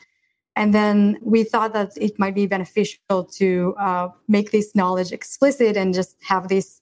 And 0.55 0.73
then 0.73 1.19
we 1.21 1.45
thought 1.45 1.73
that 1.75 1.93
it 1.97 2.19
might 2.19 2.35
be 2.35 2.47
beneficial 2.47 3.25
to 3.25 3.75
uh, 3.79 4.09
make 4.27 4.53
this 4.53 4.75
knowledge 4.75 5.13
explicit 5.13 5.77
and 5.77 5.93
just 5.93 6.17
have 6.23 6.49
this 6.49 6.81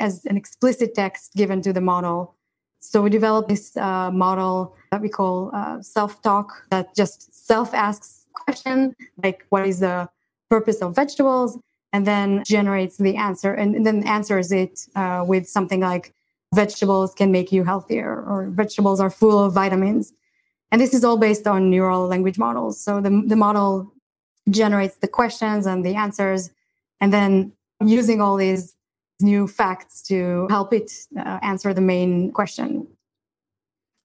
as 0.00 0.24
an 0.26 0.36
explicit 0.36 0.94
text 0.94 1.34
given 1.34 1.62
to 1.62 1.72
the 1.72 1.80
model. 1.80 2.34
So 2.80 3.00
we 3.00 3.08
developed 3.08 3.48
this 3.48 3.76
uh, 3.76 4.10
model 4.10 4.76
that 4.90 5.00
we 5.00 5.08
call 5.08 5.50
uh, 5.54 5.80
self-talk 5.80 6.66
that 6.70 6.94
just 6.94 7.46
self-asks 7.46 8.26
question 8.34 8.94
like 9.22 9.46
what 9.48 9.66
is 9.66 9.80
the 9.80 10.08
purpose 10.50 10.82
of 10.82 10.94
vegetables 10.94 11.58
and 11.92 12.06
then 12.06 12.42
generates 12.44 12.98
the 12.98 13.16
answer 13.16 13.54
and, 13.54 13.74
and 13.74 13.86
then 13.86 14.06
answers 14.06 14.52
it 14.52 14.86
uh, 14.96 15.24
with 15.26 15.48
something 15.48 15.80
like 15.80 16.12
vegetables 16.54 17.14
can 17.14 17.32
make 17.32 17.50
you 17.52 17.64
healthier 17.64 18.22
or 18.22 18.48
vegetables 18.50 19.00
are 19.00 19.10
full 19.10 19.42
of 19.42 19.52
vitamins 19.52 20.12
And 20.74 20.80
this 20.80 20.92
is 20.92 21.04
all 21.04 21.16
based 21.16 21.46
on 21.46 21.70
neural 21.70 22.08
language 22.08 22.36
models. 22.36 22.80
So 22.80 23.00
the, 23.00 23.22
the 23.24 23.36
model 23.36 23.92
generates 24.50 24.96
the 24.96 25.06
questions 25.06 25.66
and 25.66 25.86
the 25.86 25.94
answers, 25.94 26.50
and 27.00 27.12
then 27.12 27.52
using 27.80 28.20
all 28.20 28.34
these 28.34 28.74
new 29.20 29.46
facts 29.46 30.02
to 30.08 30.48
help 30.50 30.72
it 30.72 30.90
uh, 31.16 31.38
answer 31.42 31.72
the 31.72 31.80
main 31.80 32.32
question. 32.32 32.88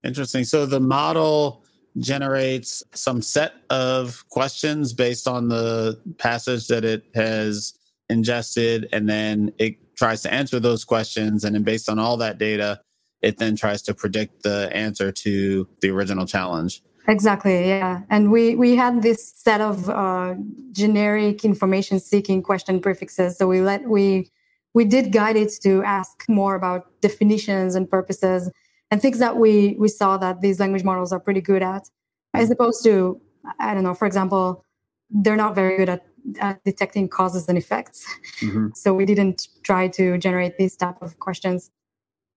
Interesting. 0.04 0.44
So 0.44 0.68
the 0.68 0.80
model 0.80 1.64
generates 1.98 2.84
some 2.94 3.24
set 3.24 3.56
of 3.72 4.24
questions 4.30 4.94
based 4.94 5.28
on 5.28 5.50
the 5.50 6.00
passage 6.20 6.68
that 6.68 6.86
it 6.86 7.04
has 7.16 7.74
ingested, 8.10 8.88
and 8.94 9.10
then 9.10 9.52
it 9.58 9.96
tries 9.96 10.22
to 10.22 10.32
answer 10.32 10.60
those 10.60 10.86
questions. 10.86 11.44
And 11.44 11.56
then 11.56 11.64
based 11.64 11.90
on 11.90 11.98
all 11.98 12.18
that 12.18 12.38
data, 12.38 12.80
it 13.22 13.38
then 13.38 13.56
tries 13.56 13.82
to 13.84 13.94
predict 13.94 14.44
the 14.44 14.70
answer 14.74 15.12
to 15.12 15.68
the 15.82 15.90
original 15.90 16.26
challenge. 16.26 16.82
Exactly, 17.08 17.68
yeah. 17.68 18.02
And 18.10 18.32
we, 18.32 18.56
we 18.56 18.76
had 18.76 19.02
this 19.02 19.34
set 19.36 19.62
of 19.62 19.90
uh, 19.90 20.36
generic 20.72 21.44
information 21.44 22.00
seeking 22.00 22.44
question 22.44 22.80
prefixes. 22.80 23.38
So 23.38 23.48
we 23.48 23.62
let 23.62 23.90
we 23.90 24.30
we 24.74 24.86
did 24.86 25.12
guide 25.12 25.36
it 25.36 25.52
to 25.64 25.84
ask 25.84 26.26
more 26.30 26.56
about 26.56 27.02
definitions 27.02 27.76
and 27.76 27.90
purposes 27.90 28.52
and 28.92 29.02
things 29.02 29.20
that 29.20 29.38
we 29.38 29.76
we 29.80 29.88
saw 29.88 30.18
that 30.18 30.42
these 30.42 30.60
language 30.60 30.84
models 30.84 31.12
are 31.12 31.20
pretty 31.20 31.42
good 31.42 31.62
at 31.62 31.90
as 32.34 32.52
opposed 32.52 32.84
to 32.84 33.20
i 33.60 33.74
don't 33.74 33.84
know 33.84 33.94
for 33.94 34.06
example 34.06 34.64
they're 35.10 35.36
not 35.36 35.56
very 35.56 35.78
good 35.78 35.90
at, 35.90 36.06
at 36.40 36.64
detecting 36.64 37.08
causes 37.08 37.48
and 37.48 37.58
effects 37.58 38.06
mm-hmm. 38.42 38.68
so 38.76 38.94
we 38.94 39.06
didn't 39.06 39.48
try 39.64 39.88
to 39.88 40.18
generate 40.18 40.58
these 40.58 40.76
type 40.76 41.02
of 41.02 41.20
questions 41.20 41.72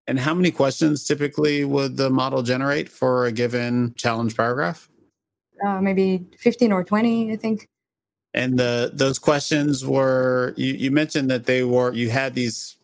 and 0.07 0.19
how 0.19 0.33
many 0.33 0.51
questions 0.51 1.05
typically 1.05 1.63
would 1.63 1.97
the 1.97 2.09
model 2.09 2.43
generate 2.43 2.89
for 2.89 3.25
a 3.25 3.31
given 3.31 3.93
challenge 3.95 4.35
paragraph? 4.35 4.89
Uh, 5.65 5.79
maybe 5.79 6.25
15 6.39 6.71
or 6.71 6.83
20 6.83 7.31
i 7.31 7.35
think. 7.35 7.67
And 8.33 8.57
the 8.57 8.91
those 8.93 9.19
questions 9.19 9.85
were 9.85 10.53
you, 10.57 10.73
you 10.73 10.91
mentioned 10.91 11.29
that 11.29 11.45
they 11.45 11.63
were 11.63 11.93
you 11.93 12.09
had 12.09 12.33
these 12.33 12.77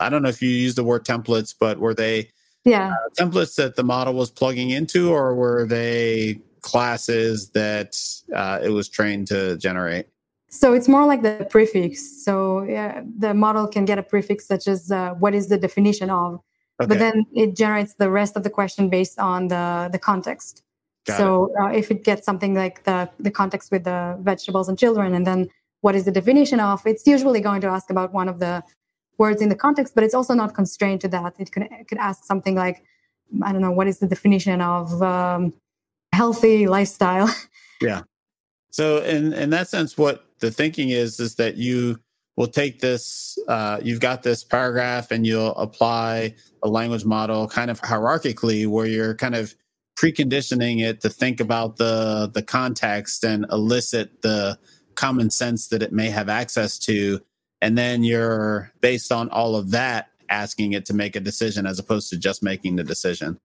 i 0.00 0.08
don't 0.08 0.22
know 0.22 0.28
if 0.28 0.40
you 0.40 0.48
use 0.48 0.74
the 0.74 0.84
word 0.84 1.04
templates 1.04 1.54
but 1.58 1.78
were 1.78 1.94
they 1.94 2.30
yeah. 2.64 2.92
uh, 2.92 3.08
templates 3.18 3.56
that 3.56 3.76
the 3.76 3.82
model 3.82 4.14
was 4.14 4.30
plugging 4.30 4.70
into 4.70 5.10
or 5.10 5.34
were 5.34 5.66
they 5.66 6.40
classes 6.60 7.50
that 7.50 7.96
uh, 8.34 8.60
it 8.62 8.70
was 8.70 8.88
trained 8.88 9.26
to 9.28 9.56
generate 9.58 10.06
so 10.48 10.72
it's 10.72 10.88
more 10.88 11.06
like 11.06 11.22
the 11.22 11.46
prefix 11.50 12.24
so 12.24 12.62
yeah, 12.62 13.02
the 13.18 13.34
model 13.34 13.66
can 13.68 13.84
get 13.84 13.98
a 13.98 14.02
prefix 14.02 14.46
such 14.46 14.66
as 14.66 14.90
uh, 14.90 15.14
what 15.14 15.34
is 15.34 15.48
the 15.48 15.58
definition 15.58 16.10
of 16.10 16.34
okay. 16.80 16.88
but 16.88 16.98
then 16.98 17.24
it 17.34 17.56
generates 17.56 17.94
the 17.94 18.10
rest 18.10 18.36
of 18.36 18.42
the 18.42 18.50
question 18.50 18.88
based 18.88 19.18
on 19.18 19.48
the 19.48 19.88
the 19.92 19.98
context 19.98 20.62
Got 21.06 21.16
so 21.18 21.54
uh, 21.60 21.68
if 21.68 21.90
it 21.90 22.04
gets 22.04 22.24
something 22.24 22.54
like 22.54 22.84
the 22.84 23.10
the 23.18 23.30
context 23.30 23.70
with 23.70 23.84
the 23.84 24.18
vegetables 24.20 24.68
and 24.68 24.78
children 24.78 25.14
and 25.14 25.26
then 25.26 25.48
what 25.80 25.94
is 25.94 26.04
the 26.04 26.12
definition 26.12 26.60
of 26.60 26.86
it's 26.86 27.06
usually 27.06 27.40
going 27.40 27.60
to 27.60 27.68
ask 27.68 27.90
about 27.90 28.12
one 28.12 28.28
of 28.28 28.40
the 28.40 28.62
words 29.18 29.42
in 29.42 29.48
the 29.48 29.56
context, 29.56 29.94
but 29.94 30.04
it's 30.04 30.14
also 30.14 30.32
not 30.32 30.54
constrained 30.54 31.00
to 31.02 31.08
that. 31.08 31.34
It 31.38 31.52
could, 31.52 31.64
it 31.64 31.88
could 31.88 31.98
ask 31.98 32.24
something 32.24 32.54
like, 32.54 32.82
I 33.42 33.52
don't 33.52 33.60
know, 33.60 33.72
what 33.72 33.88
is 33.88 33.98
the 33.98 34.06
definition 34.06 34.60
of 34.60 35.02
um, 35.02 35.52
healthy 36.12 36.66
lifestyle? 36.66 37.28
Yeah. 37.80 38.02
So 38.72 39.04
in 39.04 39.32
in 39.34 39.50
that 39.50 39.68
sense, 39.68 39.96
what 39.96 40.26
the 40.40 40.50
thinking 40.50 40.90
is 40.90 41.20
is 41.20 41.36
that 41.36 41.56
you 41.56 41.98
will 42.36 42.46
take 42.46 42.80
this, 42.80 43.36
uh, 43.48 43.80
you've 43.82 44.00
got 44.00 44.22
this 44.22 44.44
paragraph, 44.44 45.10
and 45.10 45.26
you'll 45.26 45.56
apply 45.56 46.34
a 46.62 46.68
language 46.68 47.04
model 47.04 47.48
kind 47.48 47.70
of 47.70 47.80
hierarchically, 47.80 48.66
where 48.66 48.86
you're 48.86 49.14
kind 49.14 49.34
of 49.34 49.54
preconditioning 49.98 50.80
it 50.80 51.00
to 51.00 51.08
think 51.08 51.40
about 51.40 51.76
the 51.76 52.30
the 52.32 52.42
context 52.42 53.24
and 53.24 53.44
elicit 53.50 54.22
the 54.22 54.58
common 54.94 55.30
sense 55.30 55.68
that 55.68 55.82
it 55.82 55.92
may 55.92 56.10
have 56.10 56.28
access 56.28 56.78
to. 56.78 57.20
And 57.60 57.76
then 57.76 58.04
you're 58.04 58.72
based 58.80 59.10
on 59.10 59.28
all 59.30 59.56
of 59.56 59.72
that 59.72 60.10
asking 60.28 60.72
it 60.72 60.86
to 60.86 60.94
make 60.94 61.16
a 61.16 61.20
decision 61.20 61.66
as 61.66 61.78
opposed 61.78 62.10
to 62.10 62.16
just 62.16 62.42
making 62.42 62.76
the 62.76 62.84
decision. 62.84 63.38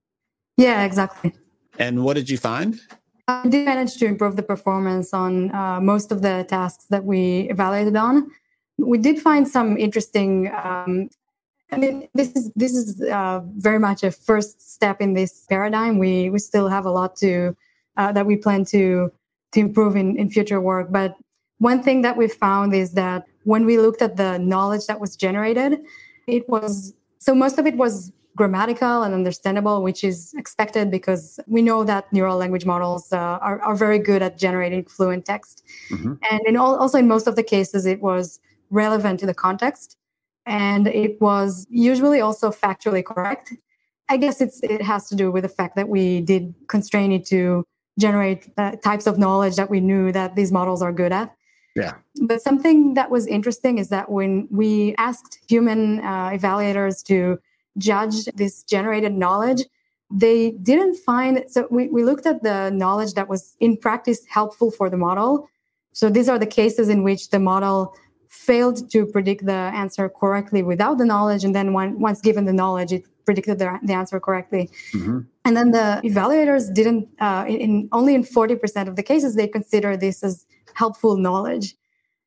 Yeah 0.56 0.84
exactly. 0.84 1.32
And 1.78 2.04
what 2.04 2.14
did 2.14 2.30
you 2.30 2.38
find 2.38 2.80
i 3.28 3.48
did 3.48 3.64
manage 3.64 3.96
to 3.96 4.06
improve 4.06 4.36
the 4.36 4.42
performance 4.42 5.12
on 5.12 5.54
uh, 5.54 5.80
most 5.80 6.12
of 6.12 6.22
the 6.22 6.44
tasks 6.48 6.86
that 6.90 7.04
we 7.04 7.48
evaluated 7.50 7.96
on 7.96 8.30
we 8.78 8.98
did 8.98 9.18
find 9.18 9.46
some 9.48 9.76
interesting 9.76 10.50
um, 10.62 11.08
I 11.74 11.76
mean, 11.76 12.08
this 12.14 12.32
is 12.36 12.52
this 12.54 12.74
is 12.74 13.02
uh, 13.02 13.40
very 13.56 13.78
much 13.78 14.04
a 14.04 14.10
first 14.10 14.74
step 14.74 15.00
in 15.00 15.14
this 15.14 15.46
paradigm. 15.48 15.98
We 15.98 16.30
we 16.30 16.38
still 16.38 16.68
have 16.68 16.86
a 16.86 16.90
lot 16.90 17.16
to 17.16 17.56
uh, 17.96 18.12
that 18.12 18.26
we 18.26 18.36
plan 18.36 18.64
to 18.66 19.10
to 19.52 19.60
improve 19.60 19.96
in, 19.96 20.16
in 20.16 20.30
future 20.30 20.60
work. 20.60 20.88
But 20.90 21.16
one 21.58 21.82
thing 21.82 22.02
that 22.02 22.16
we 22.16 22.28
found 22.28 22.74
is 22.74 22.92
that 22.92 23.24
when 23.44 23.64
we 23.64 23.78
looked 23.78 24.02
at 24.02 24.16
the 24.16 24.38
knowledge 24.38 24.86
that 24.86 25.00
was 25.00 25.16
generated, 25.16 25.80
it 26.26 26.48
was 26.48 26.94
so 27.18 27.34
most 27.34 27.58
of 27.58 27.66
it 27.66 27.76
was 27.76 28.12
grammatical 28.36 29.02
and 29.02 29.14
understandable, 29.14 29.82
which 29.82 30.02
is 30.02 30.34
expected 30.36 30.90
because 30.90 31.38
we 31.46 31.62
know 31.62 31.84
that 31.84 32.12
neural 32.12 32.36
language 32.36 32.66
models 32.66 33.12
uh, 33.12 33.16
are, 33.16 33.60
are 33.62 33.76
very 33.76 33.98
good 33.98 34.22
at 34.22 34.38
generating 34.38 34.84
fluent 34.84 35.24
text. 35.24 35.62
Mm-hmm. 35.90 36.14
And 36.30 36.40
in 36.46 36.56
all, 36.56 36.76
also 36.76 36.98
in 36.98 37.06
most 37.06 37.26
of 37.26 37.36
the 37.36 37.42
cases, 37.42 37.86
it 37.86 38.02
was 38.02 38.40
relevant 38.70 39.20
to 39.20 39.26
the 39.26 39.34
context. 39.34 39.96
And 40.46 40.88
it 40.88 41.20
was 41.20 41.66
usually 41.70 42.20
also 42.20 42.50
factually 42.50 43.04
correct. 43.04 43.52
I 44.08 44.16
guess 44.16 44.40
it's, 44.40 44.60
it 44.62 44.82
has 44.82 45.08
to 45.08 45.14
do 45.14 45.30
with 45.30 45.44
the 45.44 45.48
fact 45.48 45.76
that 45.76 45.88
we 45.88 46.20
did 46.20 46.54
constrain 46.68 47.12
it 47.12 47.24
to 47.26 47.64
generate 47.98 48.50
uh, 48.58 48.72
types 48.76 49.06
of 49.06 49.16
knowledge 49.18 49.56
that 49.56 49.70
we 49.70 49.80
knew 49.80 50.12
that 50.12 50.34
these 50.34 50.50
models 50.50 50.82
are 50.82 50.92
good 50.92 51.12
at. 51.12 51.34
Yeah. 51.76 51.94
But 52.22 52.42
something 52.42 52.94
that 52.94 53.10
was 53.10 53.26
interesting 53.26 53.78
is 53.78 53.88
that 53.88 54.10
when 54.10 54.48
we 54.50 54.94
asked 54.98 55.38
human 55.48 56.00
uh, 56.00 56.30
evaluators 56.30 57.02
to 57.04 57.38
judge 57.78 58.24
this 58.34 58.62
generated 58.62 59.12
knowledge, 59.14 59.62
they 60.10 60.52
didn't 60.52 60.96
find 60.96 61.44
so 61.48 61.66
we, 61.70 61.88
we 61.88 62.04
looked 62.04 62.26
at 62.26 62.42
the 62.42 62.70
knowledge 62.70 63.14
that 63.14 63.28
was 63.28 63.56
in 63.60 63.76
practice 63.76 64.24
helpful 64.28 64.70
for 64.70 64.88
the 64.90 64.96
model. 64.96 65.48
So 65.92 66.10
these 66.10 66.28
are 66.28 66.38
the 66.38 66.46
cases 66.46 66.88
in 66.88 67.02
which 67.02 67.30
the 67.30 67.38
model 67.38 67.94
failed 68.28 68.90
to 68.90 69.06
predict 69.06 69.46
the 69.46 69.52
answer 69.52 70.08
correctly 70.08 70.62
without 70.62 70.98
the 70.98 71.04
knowledge, 71.04 71.44
and 71.44 71.54
then 71.54 71.72
once 71.72 72.20
given 72.20 72.44
the 72.44 72.52
knowledge, 72.52 72.92
it 72.92 73.04
predicted 73.24 73.58
the, 73.58 73.78
the 73.82 73.92
answer 73.92 74.20
correctly. 74.20 74.70
Mm-hmm. 74.92 75.20
And 75.44 75.56
then 75.56 75.70
the 75.70 76.00
evaluators 76.04 76.72
didn't, 76.74 77.08
uh, 77.20 77.44
in, 77.48 77.56
in 77.56 77.88
only 77.92 78.14
in 78.14 78.24
40% 78.24 78.88
of 78.88 78.96
the 78.96 79.02
cases, 79.02 79.34
they 79.34 79.46
consider 79.46 79.96
this 79.96 80.22
as 80.22 80.46
helpful 80.74 81.16
knowledge. 81.16 81.76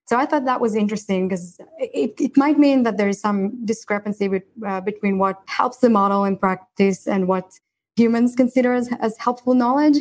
So 0.08 0.18
I 0.18 0.26
thought 0.26 0.46
that 0.46 0.62
was 0.62 0.74
interesting 0.74 1.28
because 1.28 1.60
it, 1.80 2.14
it 2.18 2.38
might 2.38 2.58
mean 2.58 2.84
that 2.84 2.96
there 2.96 3.10
is 3.10 3.20
some 3.20 3.66
discrepancy 3.66 4.30
with, 4.30 4.44
uh, 4.66 4.80
between 4.80 5.18
what 5.18 5.42
helps 5.48 5.78
the 5.80 5.90
model 5.90 6.24
in 6.24 6.38
practice 6.38 7.08
and 7.08 7.28
what 7.28 7.60
humans 7.98 8.34
consider 8.34 8.74
as, 8.74 8.90
as 9.02 9.18
helpful 9.18 9.54
knowledge. 9.54 9.98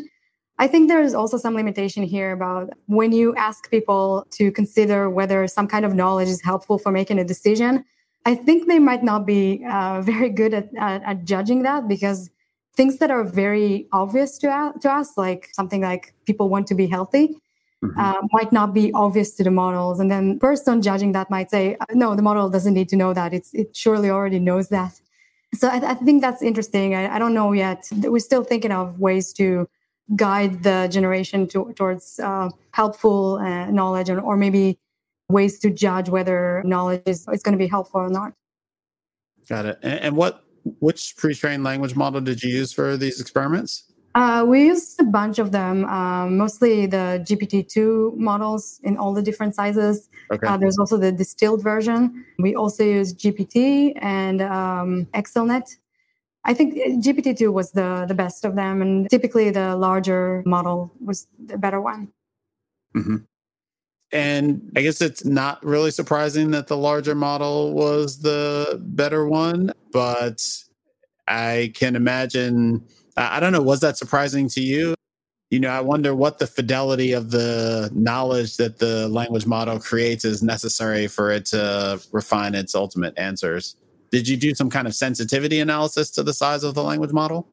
I 0.59 0.69
think 0.69 0.89
there 0.89 1.03
is 1.03 1.13
also 1.13 1.37
some 1.37 1.55
limitation 1.55 2.05
here 2.05 2.31
about 2.31 2.71
when 2.87 3.11
you 3.11 3.35
ask 3.35 3.69
people 3.69 4.27
to 4.31 4.53
consider 4.53 5.11
whether 5.11 5.47
some 5.49 5.67
kind 5.67 5.85
of 5.85 5.95
knowledge 5.95 6.29
is 6.29 6.41
helpful 6.41 6.79
for 6.79 6.93
making 6.93 7.19
a 7.19 7.25
decision. 7.25 7.85
I 8.25 8.37
think 8.37 8.69
they 8.69 8.79
might 8.79 9.03
not 9.03 9.27
be 9.27 9.65
uh, 9.69 10.03
very 10.03 10.31
good 10.31 10.55
at, 10.55 10.69
at, 10.79 11.03
at, 11.03 11.25
judging 11.25 11.63
that 11.65 11.89
because 11.89 12.31
things 12.77 12.99
that 12.99 13.11
are 13.11 13.25
very 13.25 13.89
obvious 13.93 14.39
to, 14.39 14.73
to 14.81 14.91
us, 14.91 15.17
like 15.17 15.49
something 15.53 15.83
like 15.83 16.15
people 16.27 16.49
want 16.49 16.69
to 16.69 16.75
be 16.75 16.87
healthy, 16.87 17.37
mm-hmm. 17.85 17.99
uh, 17.99 18.21
might 18.33 18.53
not 18.53 18.75
be 18.75 18.93
obvious 18.93 19.35
to 19.35 19.45
the 19.45 19.51
models. 19.51 20.01
And 20.01 20.11
then 20.11 20.39
person 20.39 20.83
judging 20.83 21.13
that 21.13 21.31
might 21.31 21.51
say, 21.51 21.77
no, 21.93 22.15
the 22.15 22.23
model 22.23 22.49
doesn't 22.51 22.75
need 22.75 22.89
to 22.91 22.97
know 22.97 23.13
that. 23.15 23.33
It's, 23.33 23.53
it 23.55 23.77
surely 23.77 24.11
already 24.11 24.39
knows 24.39 24.69
that. 24.69 25.01
So 25.55 25.69
I, 25.69 25.91
I 25.91 25.95
think 25.95 26.23
that's 26.23 26.43
interesting. 26.43 26.95
I, 26.95 27.17
I, 27.17 27.19
don't 27.19 27.33
know 27.33 27.53
yet. 27.53 27.89
We're 27.93 28.19
still 28.19 28.45
thinking 28.45 28.73
of 28.73 28.99
ways 28.99 29.33
to 29.35 29.69
guide 30.15 30.63
the 30.63 30.89
generation 30.91 31.47
to, 31.49 31.73
towards 31.75 32.19
uh, 32.19 32.51
helpful 32.73 33.37
uh, 33.37 33.71
knowledge 33.71 34.11
or, 34.11 34.21
or 34.21 34.37
maybe 34.37 34.79
ways 35.29 35.59
to 35.61 35.71
judge 35.71 36.09
whether 36.09 36.63
knowledge 36.65 37.03
is, 37.07 37.27
is 37.33 37.43
going 37.43 37.53
to 37.53 37.59
be 37.59 37.67
helpful 37.67 38.01
or 38.01 38.09
not. 38.09 38.33
Got 39.49 39.67
it. 39.67 39.79
And, 39.83 40.01
and 40.01 40.17
what 40.17 40.43
which 40.81 41.15
pre-trained 41.17 41.63
language 41.63 41.95
model 41.95 42.21
did 42.21 42.43
you 42.43 42.53
use 42.53 42.73
for 42.73 42.97
these 42.97 43.21
experiments? 43.21 43.85
Uh, 44.17 44.43
we 44.47 44.65
used 44.65 44.99
a 44.99 45.05
bunch 45.05 45.39
of 45.39 45.53
them, 45.53 45.85
um, 45.85 46.39
mostly 46.39 46.87
the 46.87 47.23
GPT-2 47.23 48.17
models 48.17 48.81
in 48.83 48.97
all 48.97 49.13
the 49.13 49.21
different 49.21 49.55
sizes. 49.55 50.09
Okay. 50.33 50.47
Uh, 50.47 50.57
there's 50.57 50.79
also 50.79 50.97
the 50.97 51.13
distilled 51.13 51.63
version. 51.63 52.25
We 52.39 52.55
also 52.55 52.83
use 52.83 53.13
GPT 53.13 53.93
and 54.01 54.41
um, 54.41 55.07
XLNet. 55.13 55.77
I 56.45 56.55
think 56.55 56.77
GPT-2 57.05 57.53
was 57.53 57.73
the, 57.73 58.07
the 58.09 58.15
best 58.15 58.47
of 58.47 58.55
them, 58.57 58.81
and 58.81 59.11
typically 59.11 59.51
the 59.51 59.77
larger 59.77 60.43
model 60.47 60.91
was 60.99 61.29
the 61.39 61.59
better 61.59 61.83
one. 61.83 62.09
Mm-hmm. 62.97 63.17
And 64.13 64.73
I 64.77 64.81
guess 64.81 65.03
it's 65.03 65.27
not 65.27 65.63
really 65.63 65.91
surprising 65.91 66.53
that 66.53 66.69
the 66.69 66.77
larger 66.79 67.15
model 67.15 67.75
was 67.75 68.21
the 68.21 68.81
better 68.83 69.29
one, 69.29 69.73
but 69.93 70.43
I 71.29 71.73
can 71.75 71.97
imagine 71.97 72.83
I 73.17 73.41
don't 73.41 73.53
know. 73.53 73.63
Was 73.63 73.81
that 73.81 73.97
surprising 73.97 74.49
to 74.51 74.61
you? 74.61 74.95
You 75.51 75.61
know, 75.61 75.71
I 75.71 75.81
wonder 75.81 76.15
what 76.15 76.39
the 76.39 76.47
fidelity 76.47 77.13
of 77.13 77.31
the 77.31 77.91
knowledge 77.95 78.57
that 78.57 78.79
the 78.79 79.09
language 79.09 79.47
model 79.47 79.79
creates 79.79 80.25
is 80.25 80.43
necessary 80.43 81.07
for 81.07 81.31
it 81.31 81.47
to 81.47 82.01
refine 82.13 82.55
its 82.55 82.75
ultimate 82.75 83.17
answers. 83.17 83.77
Did 84.11 84.27
you 84.29 84.37
do 84.37 84.55
some 84.55 84.71
kind 84.71 84.87
of 84.87 84.95
sensitivity 84.95 85.61
analysis 85.61 86.11
to 86.13 86.23
the 86.23 86.35
size 86.35 86.65
of 86.65 86.75
the 86.75 86.83
language 86.83 87.13
model? 87.13 87.49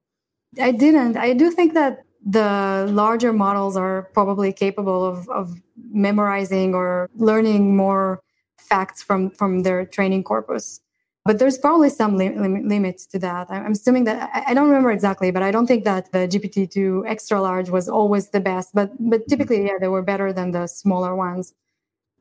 I 0.60 0.72
didn't. 0.72 1.18
I 1.18 1.34
do 1.34 1.52
think 1.52 1.74
that 1.76 2.04
the 2.26 2.88
larger 2.92 3.34
models 3.34 3.76
are 3.76 4.10
probably 4.14 4.54
capable 4.54 5.06
of, 5.06 5.30
of 5.30 5.62
memorizing 5.92 6.74
or 6.74 7.10
learning 7.16 7.76
more 7.76 8.22
facts 8.58 9.04
from, 9.04 9.30
from 9.32 9.64
their 9.64 9.86
training 9.86 10.24
corpus. 10.24 10.80
But 11.26 11.40
there's 11.40 11.58
probably 11.58 11.90
some 11.90 12.18
li- 12.18 12.36
limits 12.38 13.06
to 13.08 13.20
that. 13.20 13.50
I'm 13.50 13.72
assuming 13.72 14.04
that 14.06 14.30
I, 14.34 14.52
I 14.52 14.54
don't 14.54 14.68
remember 14.68 14.92
exactly, 14.92 15.32
but 15.32 15.42
I 15.42 15.52
don't 15.52 15.68
think 15.68 15.86
that 15.86 16.12
the 16.12 16.28
GPT-2 16.28 17.04
extra 17.08 17.42
large 17.42 17.70
was 17.70 17.88
always 17.88 18.30
the 18.30 18.42
best. 18.42 18.74
But 18.74 18.92
but 19.00 19.28
typically, 19.30 19.66
yeah, 19.66 19.78
they 19.80 19.88
were 19.88 20.02
better 20.02 20.34
than 20.34 20.52
the 20.52 20.68
smaller 20.68 21.16
ones. 21.16 21.54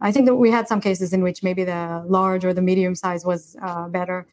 I 0.01 0.13
think 0.13 0.27
that 0.27 0.37
we 0.37 0.51
had 0.51 0.69
some 0.69 0.81
cases 0.81 1.13
in 1.13 1.23
which 1.23 1.43
maybe 1.43 1.65
the 1.65 2.05
large 2.07 2.45
or 2.45 2.53
the 2.55 2.63
medium 2.63 2.95
size 2.95 3.25
was 3.25 3.57
uh, 3.63 3.89
better 3.89 4.27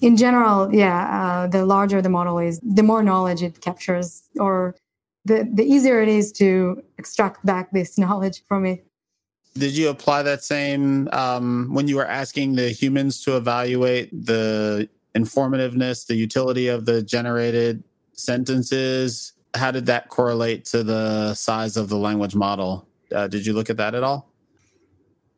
in 0.00 0.16
general, 0.16 0.74
yeah, 0.74 1.42
uh, 1.44 1.46
the 1.46 1.66
larger 1.66 2.00
the 2.00 2.08
model 2.08 2.38
is, 2.38 2.60
the 2.62 2.82
more 2.82 3.02
knowledge 3.02 3.42
it 3.42 3.60
captures, 3.60 4.22
or 4.38 4.74
the, 5.24 5.48
the 5.52 5.64
easier 5.64 6.00
it 6.00 6.08
is 6.08 6.32
to 6.32 6.82
extract 6.98 7.44
back 7.44 7.70
this 7.72 7.98
knowledge 8.04 8.42
from 8.46 8.64
it. 8.64 8.86
Did 9.54 9.76
you 9.76 9.90
apply 9.90 10.22
that 10.22 10.42
same 10.42 11.08
um, 11.12 11.68
when 11.72 11.86
you 11.86 11.96
were 11.96 12.06
asking 12.06 12.54
the 12.54 12.70
humans 12.70 13.22
to 13.24 13.36
evaluate 13.36 14.10
the 14.10 14.88
informativeness, 15.14 16.06
the 16.06 16.14
utility 16.14 16.68
of 16.68 16.86
the 16.86 17.02
generated 17.02 17.84
sentences? 18.14 19.32
How 19.54 19.70
did 19.70 19.86
that 19.86 20.08
correlate 20.08 20.64
to 20.66 20.82
the 20.82 21.34
size 21.34 21.76
of 21.76 21.90
the 21.90 21.98
language 21.98 22.34
model? 22.34 22.88
Uh, 23.14 23.28
did 23.28 23.44
you 23.44 23.52
look 23.52 23.68
at 23.68 23.76
that 23.76 23.94
at 23.94 24.02
all? 24.02 24.32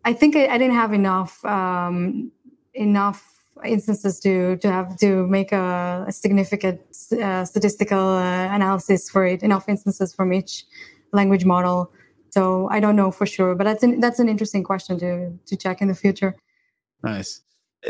I 0.05 0.13
think 0.13 0.37
I, 0.37 0.47
I 0.47 0.59
didn't 0.59 0.77
have 0.77 0.93
enough 0.93 1.45
um, 1.45 2.31
enough 2.75 3.35
instances 3.65 4.21
to 4.21 4.57
to 4.59 4.71
have 4.71 4.97
to 4.99 5.27
make 5.27 5.51
a, 5.51 6.05
a 6.07 6.13
significant 6.13 6.81
uh, 7.21 7.45
statistical 7.45 7.99
uh, 7.99 8.55
analysis 8.55 9.11
for 9.11 9.27
it. 9.27 9.43
Enough 9.43 9.69
instances 9.69 10.15
from 10.15 10.33
each 10.33 10.65
language 11.13 11.45
model. 11.45 11.91
So 12.35 12.69
I 12.69 12.81
don't 12.81 12.97
know 12.97 13.13
for 13.13 13.27
sure, 13.27 13.55
but 13.55 13.63
that's 13.63 13.85
an 13.85 14.01
that's 14.01 14.19
an 14.19 14.29
interesting 14.29 14.65
question 14.65 14.99
to 14.99 15.31
to 15.47 15.57
check 15.57 15.81
in 15.81 15.87
the 15.87 15.95
future. 15.95 16.35
Nice. 17.05 17.43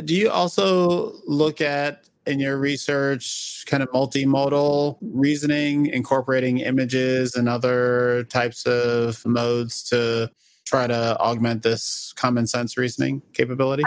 Do 0.05 0.15
you 0.15 0.31
also 0.31 1.15
look 1.27 1.63
at 1.63 2.05
in 2.27 2.41
your 2.41 2.59
research 2.59 3.65
kind 3.67 3.83
of 3.83 3.89
multimodal 3.93 4.99
reasoning, 5.01 5.87
incorporating 5.87 6.59
images 6.59 7.37
and 7.37 7.49
other 7.49 8.25
types 8.25 8.67
of 8.67 9.25
modes 9.25 9.83
to 9.85 10.31
try 10.67 10.87
to 10.89 11.19
augment 11.21 11.63
this 11.63 12.13
common 12.15 12.47
sense 12.47 12.77
reasoning 12.77 13.23
capability? 13.33 13.85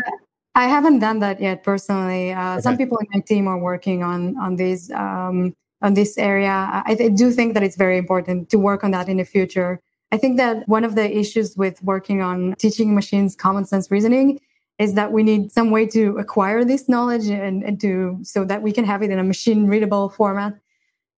I 0.56 0.68
haven't 0.68 1.00
done 1.00 1.20
that 1.20 1.40
yet 1.40 1.64
personally. 1.64 2.34
Uh, 2.34 2.54
okay. 2.54 2.62
Some 2.62 2.78
people 2.78 2.98
in 2.98 3.06
my 3.14 3.20
team 3.20 3.48
are 3.48 3.60
working 3.60 4.02
on 4.02 4.36
on 4.40 4.56
this 4.56 4.90
um, 4.90 5.54
on 5.84 5.94
this 5.94 6.18
area. 6.18 6.50
I, 6.50 6.98
I, 7.00 7.10
do 7.10 7.30
think 7.30 7.54
that 7.54 7.62
it's 7.62 7.76
very 7.76 8.00
important 8.00 8.50
to 8.50 8.58
work 8.58 8.84
on 8.84 8.90
that 8.90 9.08
in 9.08 9.18
the 9.18 9.24
future. 9.24 9.80
I 10.12 10.18
think 10.18 10.38
that 10.38 10.68
one 10.68 10.84
of 10.84 10.96
the 10.96 11.18
issues 11.18 11.58
with 11.58 11.84
working 11.84 12.22
on 12.22 12.56
teaching 12.58 12.96
machines 12.96 13.36
common 13.36 13.66
sense 13.66 13.92
reasoning 13.92 14.40
is 14.80 14.94
that 14.94 15.12
we 15.12 15.24
need 15.24 15.52
some 15.52 15.72
way 15.72 15.86
to 15.88 16.18
acquire 16.18 16.64
this 16.64 16.88
knowledge 16.88 17.28
and, 17.28 17.64
and 17.64 17.80
to 17.82 18.20
so 18.24 18.46
that 18.46 18.62
we 18.62 18.72
can 18.72 18.86
have 18.86 19.02
it 19.02 19.10
in 19.10 19.20
a 19.20 19.24
machine 19.24 19.68
readable 19.68 20.10
format. 20.10 20.54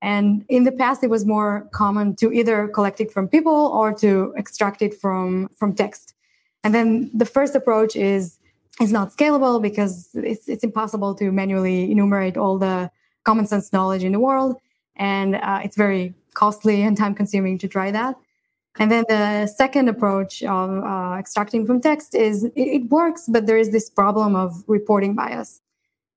And 0.01 0.45
in 0.47 0.63
the 0.63 0.71
past, 0.71 1.03
it 1.03 1.09
was 1.09 1.25
more 1.25 1.67
common 1.73 2.15
to 2.17 2.31
either 2.31 2.69
collect 2.69 3.01
it 3.01 3.11
from 3.11 3.27
people 3.27 3.67
or 3.67 3.93
to 3.95 4.33
extract 4.37 4.81
it 4.81 4.93
from 4.99 5.49
from 5.55 5.75
text. 5.75 6.13
And 6.63 6.73
then 6.73 7.11
the 7.13 7.25
first 7.25 7.53
approach 7.53 7.95
is 7.95 8.39
is 8.79 8.93
not 8.93 9.11
scalable 9.11 9.61
because 9.61 10.09
it's, 10.13 10.47
it's 10.47 10.63
impossible 10.63 11.13
to 11.15 11.31
manually 11.31 11.91
enumerate 11.91 12.37
all 12.37 12.57
the 12.57 12.89
common 13.25 13.45
sense 13.45 13.73
knowledge 13.73 14.05
in 14.05 14.13
the 14.13 14.19
world. 14.19 14.55
And 14.95 15.35
uh, 15.35 15.59
it's 15.63 15.75
very 15.75 16.13
costly 16.33 16.81
and 16.81 16.95
time 16.95 17.13
consuming 17.13 17.57
to 17.57 17.67
try 17.67 17.91
that. 17.91 18.15
And 18.79 18.89
then 18.89 19.03
the 19.09 19.45
second 19.47 19.89
approach 19.89 20.41
of 20.41 20.83
uh, 20.83 21.17
extracting 21.19 21.65
from 21.65 21.81
text 21.81 22.15
is 22.15 22.45
it, 22.45 22.53
it, 22.55 22.89
works, 22.89 23.25
but 23.27 23.45
there 23.45 23.57
is 23.57 23.71
this 23.71 23.89
problem 23.89 24.37
of 24.37 24.63
reporting 24.67 25.15
bias. 25.15 25.59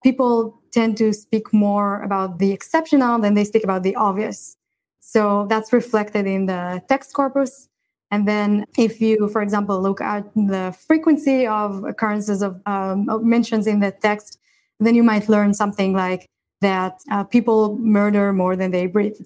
People 0.05 0.61
tend 0.72 0.96
to 0.98 1.12
speak 1.12 1.53
more 1.53 2.01
about 2.03 2.38
the 2.38 2.53
exceptional 2.53 3.18
than 3.18 3.35
they 3.35 3.44
speak 3.44 3.64
about 3.64 3.83
the 3.83 3.96
obvious. 3.96 4.57
So 5.01 5.46
that's 5.51 5.72
reflected 5.72 6.27
in 6.27 6.46
the 6.46 6.81
text 6.88 7.12
corpus. 7.12 7.68
And 8.12 8.29
then, 8.29 8.66
if 8.79 9.01
you, 9.01 9.29
for 9.29 9.42
example, 9.42 9.81
look 9.81 10.01
at 10.01 10.33
the 10.35 10.77
frequency 10.87 11.46
of 11.46 11.83
occurrences 11.85 12.42
of 12.42 12.61
um, 12.66 13.09
mentions 13.22 13.66
in 13.66 13.81
the 13.81 13.90
text, 13.90 14.38
then 14.79 14.94
you 14.94 15.03
might 15.03 15.29
learn 15.29 15.55
something 15.55 15.94
like 15.94 16.29
that 16.61 17.01
uh, 17.11 17.25
people 17.25 17.77
murder 17.79 18.33
more 18.33 18.55
than 18.55 18.70
they 18.70 18.87
breathe. 18.87 19.16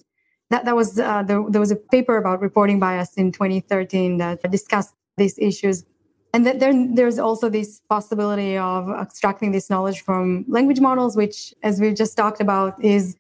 That, 0.51 0.65
that 0.65 0.77
was 0.77 0.99
uh, 0.99 1.23
there, 1.25 1.45
there 1.49 1.61
was 1.61 1.71
a 1.71 1.77
paper 1.77 2.17
about 2.17 2.41
reporting 2.41 2.79
bias 2.79 3.15
in 3.15 3.33
2013 3.33 4.19
that 4.19 4.49
discussed 4.51 4.95
these 5.17 5.39
issues. 5.39 5.85
And 6.33 6.47
there, 6.47 6.73
there's 6.95 7.19
also 7.19 7.49
this 7.49 7.81
possibility 7.89 8.59
of 8.59 8.91
extracting 8.91 9.53
this 9.53 9.71
knowledge 9.71 10.03
from 10.03 10.45
language 10.49 10.81
models, 10.81 11.17
which, 11.17 11.55
as 11.63 11.81
we 11.81 11.95
just 11.95 12.17
talked 12.17 12.41
about, 12.41 12.83
is 12.85 13.17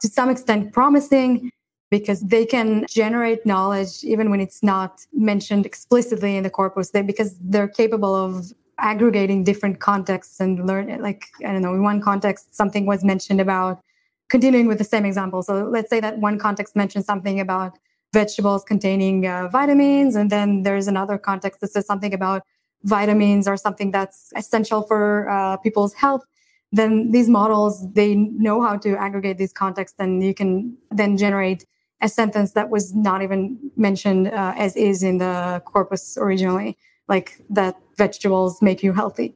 to 0.00 0.08
some 0.08 0.30
extent 0.30 0.72
promising 0.72 1.50
because 1.90 2.20
they 2.22 2.44
can 2.44 2.84
generate 2.88 3.46
knowledge 3.46 4.02
even 4.02 4.30
when 4.30 4.40
it's 4.40 4.62
not 4.62 5.06
mentioned 5.12 5.64
explicitly 5.64 6.36
in 6.36 6.42
the 6.42 6.50
corpus 6.50 6.90
they, 6.90 7.02
because 7.02 7.36
they're 7.40 7.68
capable 7.68 8.14
of 8.14 8.52
aggregating 8.78 9.44
different 9.44 9.78
contexts 9.78 10.40
and 10.40 10.66
learn 10.66 10.86
like 11.00 11.26
i 11.46 11.52
don't 11.52 11.62
know 11.62 11.74
in 11.74 11.82
one 11.82 12.00
context 12.00 12.52
something 12.52 12.86
was 12.86 13.04
mentioned 13.04 13.40
about 13.40 13.80
continuing 14.28 14.66
with 14.66 14.78
the 14.78 14.84
same 14.84 15.04
example 15.04 15.42
so 15.42 15.64
let's 15.64 15.90
say 15.90 16.00
that 16.00 16.18
one 16.18 16.38
context 16.38 16.76
mentions 16.76 17.04
something 17.04 17.40
about 17.40 17.78
vegetables 18.12 18.64
containing 18.64 19.26
uh, 19.26 19.48
vitamins 19.48 20.14
and 20.14 20.30
then 20.30 20.62
there's 20.62 20.86
another 20.86 21.18
context 21.18 21.60
that 21.60 21.68
says 21.68 21.86
something 21.86 22.14
about 22.14 22.42
vitamins 22.82 23.48
or 23.48 23.56
something 23.56 23.90
that's 23.90 24.32
essential 24.36 24.82
for 24.82 25.28
uh, 25.28 25.56
people's 25.58 25.94
health 25.94 26.24
then 26.72 27.12
these 27.12 27.28
models 27.28 27.90
they 27.92 28.14
know 28.14 28.60
how 28.62 28.76
to 28.76 28.96
aggregate 28.96 29.38
these 29.38 29.52
contexts 29.52 29.96
and 29.98 30.22
you 30.22 30.34
can 30.34 30.76
then 30.90 31.16
generate 31.16 31.64
a 32.04 32.08
sentence 32.08 32.52
that 32.52 32.68
was 32.70 32.94
not 32.94 33.22
even 33.22 33.58
mentioned 33.76 34.28
uh, 34.28 34.54
as 34.56 34.76
is 34.76 35.02
in 35.02 35.18
the 35.18 35.62
corpus 35.64 36.18
originally, 36.18 36.76
like 37.08 37.40
that 37.48 37.76
vegetables 37.96 38.60
make 38.60 38.82
you 38.82 38.92
healthy. 38.92 39.34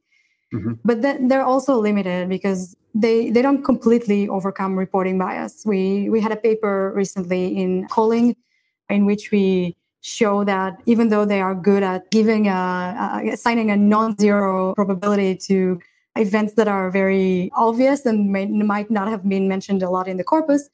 Mm-hmm. 0.52 0.72
But 0.84 1.02
then 1.02 1.28
they're 1.28 1.44
also 1.44 1.78
limited 1.78 2.28
because 2.28 2.76
they 2.94 3.30
they 3.30 3.42
don't 3.42 3.62
completely 3.62 4.28
overcome 4.28 4.78
reporting 4.78 5.18
bias. 5.18 5.62
We 5.64 6.08
we 6.10 6.20
had 6.20 6.32
a 6.32 6.36
paper 6.36 6.92
recently 6.94 7.56
in 7.56 7.86
COLING 7.88 8.36
in 8.88 9.06
which 9.06 9.30
we 9.30 9.76
show 10.00 10.44
that 10.44 10.80
even 10.86 11.08
though 11.08 11.24
they 11.24 11.40
are 11.40 11.54
good 11.54 11.82
at 11.82 12.10
giving 12.10 12.46
a, 12.48 13.22
assigning 13.32 13.70
a 13.70 13.76
non-zero 13.76 14.72
probability 14.74 15.36
to 15.36 15.78
events 16.16 16.54
that 16.54 16.68
are 16.68 16.90
very 16.90 17.50
obvious 17.54 18.06
and 18.06 18.32
may, 18.32 18.46
might 18.46 18.90
not 18.90 19.08
have 19.08 19.28
been 19.28 19.48
mentioned 19.48 19.82
a 19.82 19.90
lot 19.90 20.08
in 20.08 20.16
the 20.16 20.24
corpus, 20.24 20.70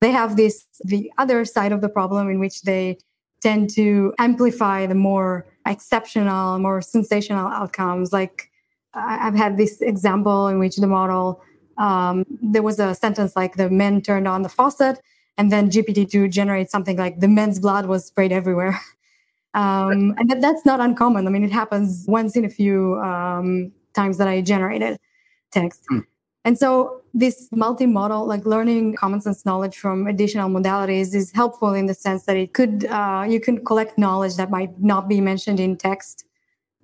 they 0.00 0.10
have 0.10 0.36
this 0.36 0.66
the 0.84 1.10
other 1.18 1.44
side 1.44 1.72
of 1.72 1.80
the 1.80 1.88
problem 1.88 2.28
in 2.28 2.38
which 2.38 2.62
they 2.62 2.98
tend 3.42 3.70
to 3.70 4.14
amplify 4.18 4.86
the 4.86 4.94
more 4.94 5.46
exceptional 5.66 6.58
more 6.58 6.80
sensational 6.80 7.48
outcomes 7.48 8.12
like 8.12 8.50
i've 8.94 9.34
had 9.34 9.56
this 9.56 9.80
example 9.80 10.48
in 10.48 10.58
which 10.58 10.76
the 10.76 10.86
model 10.86 11.42
um, 11.78 12.24
there 12.42 12.62
was 12.62 12.78
a 12.78 12.94
sentence 12.94 13.36
like 13.36 13.56
the 13.56 13.70
men 13.70 14.00
turned 14.00 14.28
on 14.28 14.42
the 14.42 14.48
faucet 14.48 15.00
and 15.38 15.52
then 15.52 15.70
gpt-2 15.70 16.30
generates 16.30 16.72
something 16.72 16.96
like 16.96 17.20
the 17.20 17.28
men's 17.28 17.58
blood 17.60 17.86
was 17.86 18.06
sprayed 18.06 18.32
everywhere 18.32 18.80
um, 19.54 20.14
and 20.18 20.30
that, 20.30 20.40
that's 20.40 20.64
not 20.64 20.80
uncommon 20.80 21.26
i 21.26 21.30
mean 21.30 21.44
it 21.44 21.52
happens 21.52 22.04
once 22.08 22.36
in 22.36 22.44
a 22.44 22.48
few 22.50 22.96
um, 23.00 23.72
times 23.94 24.18
that 24.18 24.28
i 24.28 24.40
generated 24.40 24.98
text 25.52 25.84
mm. 25.92 26.02
And 26.46 26.56
so 26.56 27.02
this 27.12 27.48
multimodal, 27.48 28.28
like 28.28 28.46
learning 28.46 28.94
common 28.94 29.20
sense 29.20 29.44
knowledge 29.44 29.76
from 29.76 30.06
additional 30.06 30.48
modalities 30.48 31.12
is 31.12 31.32
helpful 31.32 31.74
in 31.74 31.86
the 31.86 31.92
sense 31.92 32.22
that 32.26 32.36
it 32.36 32.54
could, 32.54 32.84
uh, 32.84 33.26
you 33.28 33.40
can 33.40 33.64
collect 33.64 33.98
knowledge 33.98 34.36
that 34.36 34.48
might 34.48 34.80
not 34.80 35.08
be 35.08 35.20
mentioned 35.20 35.58
in 35.58 35.76
text. 35.76 36.24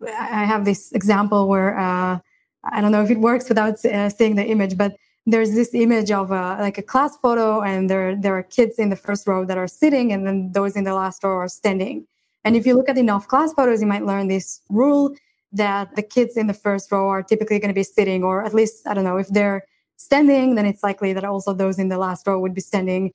I 0.05 0.45
have 0.47 0.65
this 0.65 0.91
example 0.91 1.47
where, 1.47 1.79
uh, 1.79 2.19
I 2.65 2.81
don't 2.81 2.93
know 2.93 3.03
if 3.03 3.11
it 3.11 3.19
works 3.19 3.49
without 3.49 3.85
uh, 3.85 4.09
seeing 4.09 4.37
the 4.37 4.45
image, 4.45 4.77
but 4.77 4.97
there's 5.27 5.53
this 5.55 5.75
image 5.75 6.11
of 6.11 6.31
a, 6.31 6.57
like 6.61 6.79
a 6.79 6.83
class 6.83 7.17
photo 7.17 7.63
and 7.63 7.89
there, 7.89 8.17
there 8.17 8.37
are 8.37 8.43
kids 8.43 8.79
in 8.79 8.91
the 8.91 8.97
first 8.97 9.27
row 9.27 9.45
that 9.45 9.59
are 9.59 9.69
sitting 9.69 10.13
and 10.13 10.27
then 10.27 10.53
those 10.53 10.77
in 10.77 10.85
the 10.85 10.95
last 10.95 11.23
row 11.23 11.37
are 11.37 11.49
standing. 11.49 12.07
And 12.45 12.57
if 12.57 12.67
you 12.67 12.75
look 12.75 12.89
at 12.89 12.99
enough 12.99 13.29
class 13.29 13.53
photos, 13.53 13.81
you 13.81 13.87
might 13.87 14.05
learn 14.05 14.29
this 14.29 14.61
rule 14.69 15.15
that 15.53 15.95
the 15.95 16.03
kids 16.03 16.37
in 16.37 16.47
the 16.49 16.55
first 16.55 16.91
row 16.91 17.09
are 17.09 17.23
typically 17.23 17.59
going 17.59 17.69
to 17.69 17.75
be 17.75 17.85
sitting, 17.85 18.25
or 18.25 18.45
at 18.45 18.53
least, 18.53 18.87
I 18.87 18.95
don't 18.95 19.05
know, 19.05 19.17
if 19.17 19.29
they're 19.29 19.63
standing, 19.97 20.57
then 20.57 20.67
it's 20.67 20.83
likely 20.83 21.13
that 21.13 21.25
also 21.25 21.53
those 21.53 21.79
in 21.79 21.89
the 21.89 21.99
last 21.99 22.27
row 22.27 22.41
would 22.41 22.55
be 22.55 22.61
standing. 22.61 23.13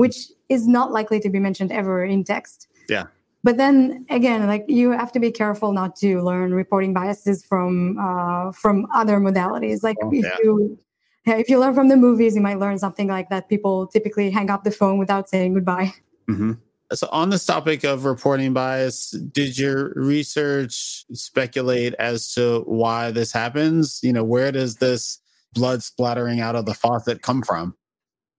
which 0.00 0.32
is 0.48 0.66
not 0.66 0.92
likely 0.92 1.20
to 1.20 1.28
be 1.28 1.38
mentioned 1.38 1.70
ever 1.70 2.02
in 2.02 2.24
text. 2.24 2.68
Yeah. 2.88 3.08
But 3.42 3.56
then 3.56 4.04
again, 4.10 4.46
like 4.46 4.64
you 4.68 4.90
have 4.90 5.12
to 5.12 5.20
be 5.20 5.30
careful 5.30 5.72
not 5.72 5.96
to 5.96 6.20
learn 6.22 6.52
reporting 6.52 6.92
biases 6.92 7.44
from 7.44 7.96
uh, 7.98 8.52
from 8.52 8.86
other 8.94 9.18
modalities. 9.18 9.82
Like 9.82 9.96
oh, 10.02 10.10
if 10.12 10.24
yeah. 10.24 10.36
you 10.42 10.78
if 11.26 11.48
you 11.48 11.58
learn 11.58 11.74
from 11.74 11.88
the 11.88 11.96
movies, 11.96 12.34
you 12.34 12.40
might 12.40 12.58
learn 12.58 12.78
something 12.78 13.08
like 13.08 13.30
that. 13.30 13.48
People 13.48 13.86
typically 13.86 14.30
hang 14.30 14.50
up 14.50 14.64
the 14.64 14.70
phone 14.70 14.98
without 14.98 15.28
saying 15.28 15.54
goodbye. 15.54 15.92
Mm-hmm. 16.28 16.52
So, 16.92 17.08
on 17.12 17.30
this 17.30 17.46
topic 17.46 17.84
of 17.84 18.04
reporting 18.04 18.52
bias, 18.52 19.10
did 19.10 19.56
your 19.56 19.92
research 19.94 21.04
speculate 21.12 21.94
as 21.94 22.34
to 22.34 22.62
why 22.66 23.10
this 23.12 23.32
happens? 23.32 24.00
You 24.02 24.12
know, 24.12 24.24
where 24.24 24.50
does 24.50 24.76
this 24.76 25.20
blood 25.54 25.82
splattering 25.82 26.40
out 26.40 26.56
of 26.56 26.66
the 26.66 26.74
faucet 26.74 27.22
come 27.22 27.42
from? 27.42 27.76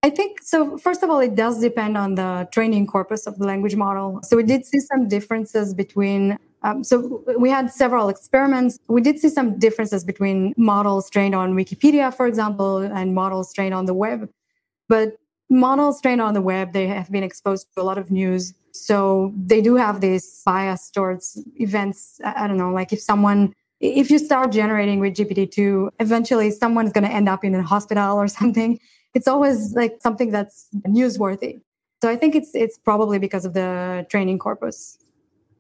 I 0.03 0.09
think 0.09 0.41
so. 0.41 0.77
First 0.79 1.03
of 1.03 1.11
all, 1.11 1.19
it 1.19 1.35
does 1.35 1.59
depend 1.59 1.95
on 1.95 2.15
the 2.15 2.47
training 2.51 2.87
corpus 2.87 3.27
of 3.27 3.37
the 3.37 3.45
language 3.45 3.75
model. 3.75 4.19
So 4.23 4.35
we 4.35 4.43
did 4.43 4.65
see 4.65 4.79
some 4.79 5.07
differences 5.07 5.73
between. 5.73 6.37
Um, 6.63 6.83
so 6.83 7.23
we 7.37 7.49
had 7.49 7.71
several 7.71 8.09
experiments. 8.09 8.79
We 8.87 9.01
did 9.01 9.19
see 9.19 9.29
some 9.29 9.59
differences 9.59 10.03
between 10.03 10.53
models 10.57 11.09
trained 11.09 11.35
on 11.35 11.53
Wikipedia, 11.55 12.13
for 12.13 12.27
example, 12.27 12.77
and 12.77 13.13
models 13.13 13.53
trained 13.53 13.73
on 13.73 13.85
the 13.85 13.93
web. 13.93 14.29
But 14.87 15.17
models 15.49 16.01
trained 16.01 16.21
on 16.21 16.33
the 16.33 16.41
web, 16.41 16.73
they 16.73 16.87
have 16.87 17.11
been 17.11 17.23
exposed 17.23 17.67
to 17.75 17.81
a 17.81 17.83
lot 17.83 17.97
of 17.97 18.09
news. 18.09 18.53
So 18.73 19.33
they 19.35 19.61
do 19.61 19.75
have 19.75 20.01
this 20.01 20.41
bias 20.45 20.89
towards 20.89 21.43
events. 21.55 22.19
I 22.23 22.47
don't 22.47 22.57
know, 22.57 22.71
like 22.71 22.91
if 22.91 23.01
someone 23.01 23.53
if 23.79 24.11
you 24.11 24.19
start 24.19 24.51
generating 24.51 24.99
with 24.99 25.15
GPT-2, 25.15 25.89
eventually 25.99 26.51
someone's 26.51 26.91
going 26.91 27.03
to 27.03 27.11
end 27.11 27.27
up 27.27 27.43
in 27.43 27.55
a 27.55 27.63
hospital 27.63 28.15
or 28.15 28.27
something 28.39 28.79
it's 29.13 29.27
always 29.27 29.73
like 29.73 29.97
something 30.01 30.31
that's 30.31 30.67
newsworthy. 30.87 31.61
So 32.01 32.09
I 32.09 32.15
think 32.15 32.35
it's 32.35 32.55
it's 32.55 32.77
probably 32.77 33.19
because 33.19 33.45
of 33.45 33.53
the 33.53 34.05
training 34.09 34.39
corpus. 34.39 34.97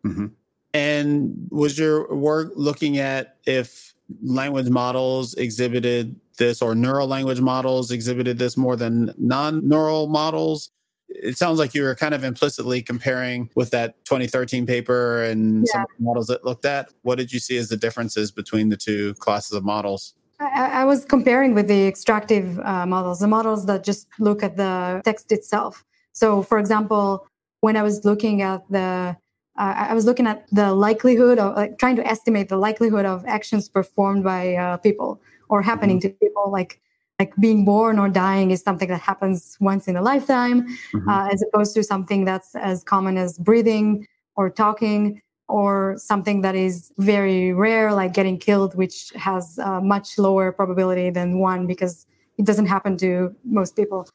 Mm-hmm. 0.05 0.27
And 0.73 1.47
was 1.51 1.77
your 1.77 2.13
work 2.15 2.53
looking 2.55 2.97
at 2.97 3.37
if 3.45 3.93
language 4.23 4.69
models 4.69 5.33
exhibited 5.35 6.19
this 6.37 6.61
or 6.61 6.73
neural 6.73 7.07
language 7.07 7.41
models 7.41 7.91
exhibited 7.91 8.39
this 8.39 8.57
more 8.57 8.75
than 8.75 9.13
non-neural 9.17 10.07
models? 10.07 10.71
It 11.09 11.37
sounds 11.37 11.59
like 11.59 11.73
you 11.73 11.83
were 11.83 11.93
kind 11.93 12.13
of 12.13 12.23
implicitly 12.23 12.81
comparing 12.81 13.49
with 13.53 13.71
that 13.71 14.03
2013 14.05 14.65
paper 14.65 15.23
and 15.23 15.67
yeah. 15.67 15.81
some 15.81 15.85
models 15.99 16.27
that 16.27 16.45
looked 16.45 16.65
at. 16.65 16.89
What 17.01 17.17
did 17.17 17.33
you 17.33 17.39
see 17.39 17.57
as 17.57 17.67
the 17.67 17.77
differences 17.77 18.31
between 18.31 18.69
the 18.69 18.77
two 18.77 19.13
classes 19.15 19.51
of 19.51 19.65
models? 19.65 20.13
I, 20.41 20.81
I 20.81 20.83
was 20.85 21.05
comparing 21.05 21.53
with 21.53 21.67
the 21.67 21.87
extractive 21.87 22.59
uh, 22.59 22.85
models, 22.85 23.19
the 23.19 23.27
models 23.27 23.65
that 23.67 23.83
just 23.83 24.07
look 24.19 24.43
at 24.43 24.57
the 24.57 25.01
text 25.05 25.31
itself. 25.31 25.85
So, 26.13 26.41
for 26.41 26.57
example, 26.57 27.27
when 27.61 27.77
I 27.77 27.83
was 27.83 28.03
looking 28.03 28.41
at 28.41 28.63
the 28.69 29.15
uh, 29.57 29.89
I 29.89 29.93
was 29.93 30.05
looking 30.05 30.27
at 30.27 30.47
the 30.51 30.73
likelihood 30.73 31.37
of 31.37 31.55
like, 31.55 31.77
trying 31.77 31.97
to 31.97 32.07
estimate 32.07 32.49
the 32.49 32.57
likelihood 32.57 33.05
of 33.05 33.25
actions 33.25 33.67
performed 33.67 34.23
by 34.23 34.55
uh, 34.55 34.77
people 34.77 35.21
or 35.49 35.61
happening 35.61 35.99
mm-hmm. 35.99 36.09
to 36.09 36.25
people 36.25 36.49
like 36.51 36.81
like 37.19 37.35
being 37.35 37.65
born 37.65 37.99
or 37.99 38.09
dying 38.09 38.49
is 38.49 38.61
something 38.61 38.87
that 38.87 39.01
happens 39.01 39.57
once 39.59 39.87
in 39.87 39.95
a 39.95 40.01
lifetime 40.01 40.63
mm-hmm. 40.63 41.09
uh, 41.09 41.27
as 41.27 41.43
opposed 41.43 41.75
to 41.75 41.83
something 41.83 42.25
that's 42.25 42.55
as 42.55 42.83
common 42.83 43.17
as 43.17 43.37
breathing 43.37 44.07
or 44.37 44.49
talking 44.49 45.21
or 45.51 45.95
something 45.97 46.41
that 46.41 46.55
is 46.55 46.91
very 46.97 47.53
rare, 47.53 47.93
like 47.93 48.13
getting 48.13 48.37
killed, 48.37 48.75
which 48.75 49.11
has 49.15 49.57
a 49.57 49.81
much 49.81 50.17
lower 50.17 50.51
probability 50.51 51.09
than 51.09 51.39
one 51.39 51.67
because 51.67 52.05
it 52.37 52.45
doesn't 52.45 52.67
happen 52.67 52.97
to 52.97 53.35
most 53.43 53.75
people. 53.75 54.07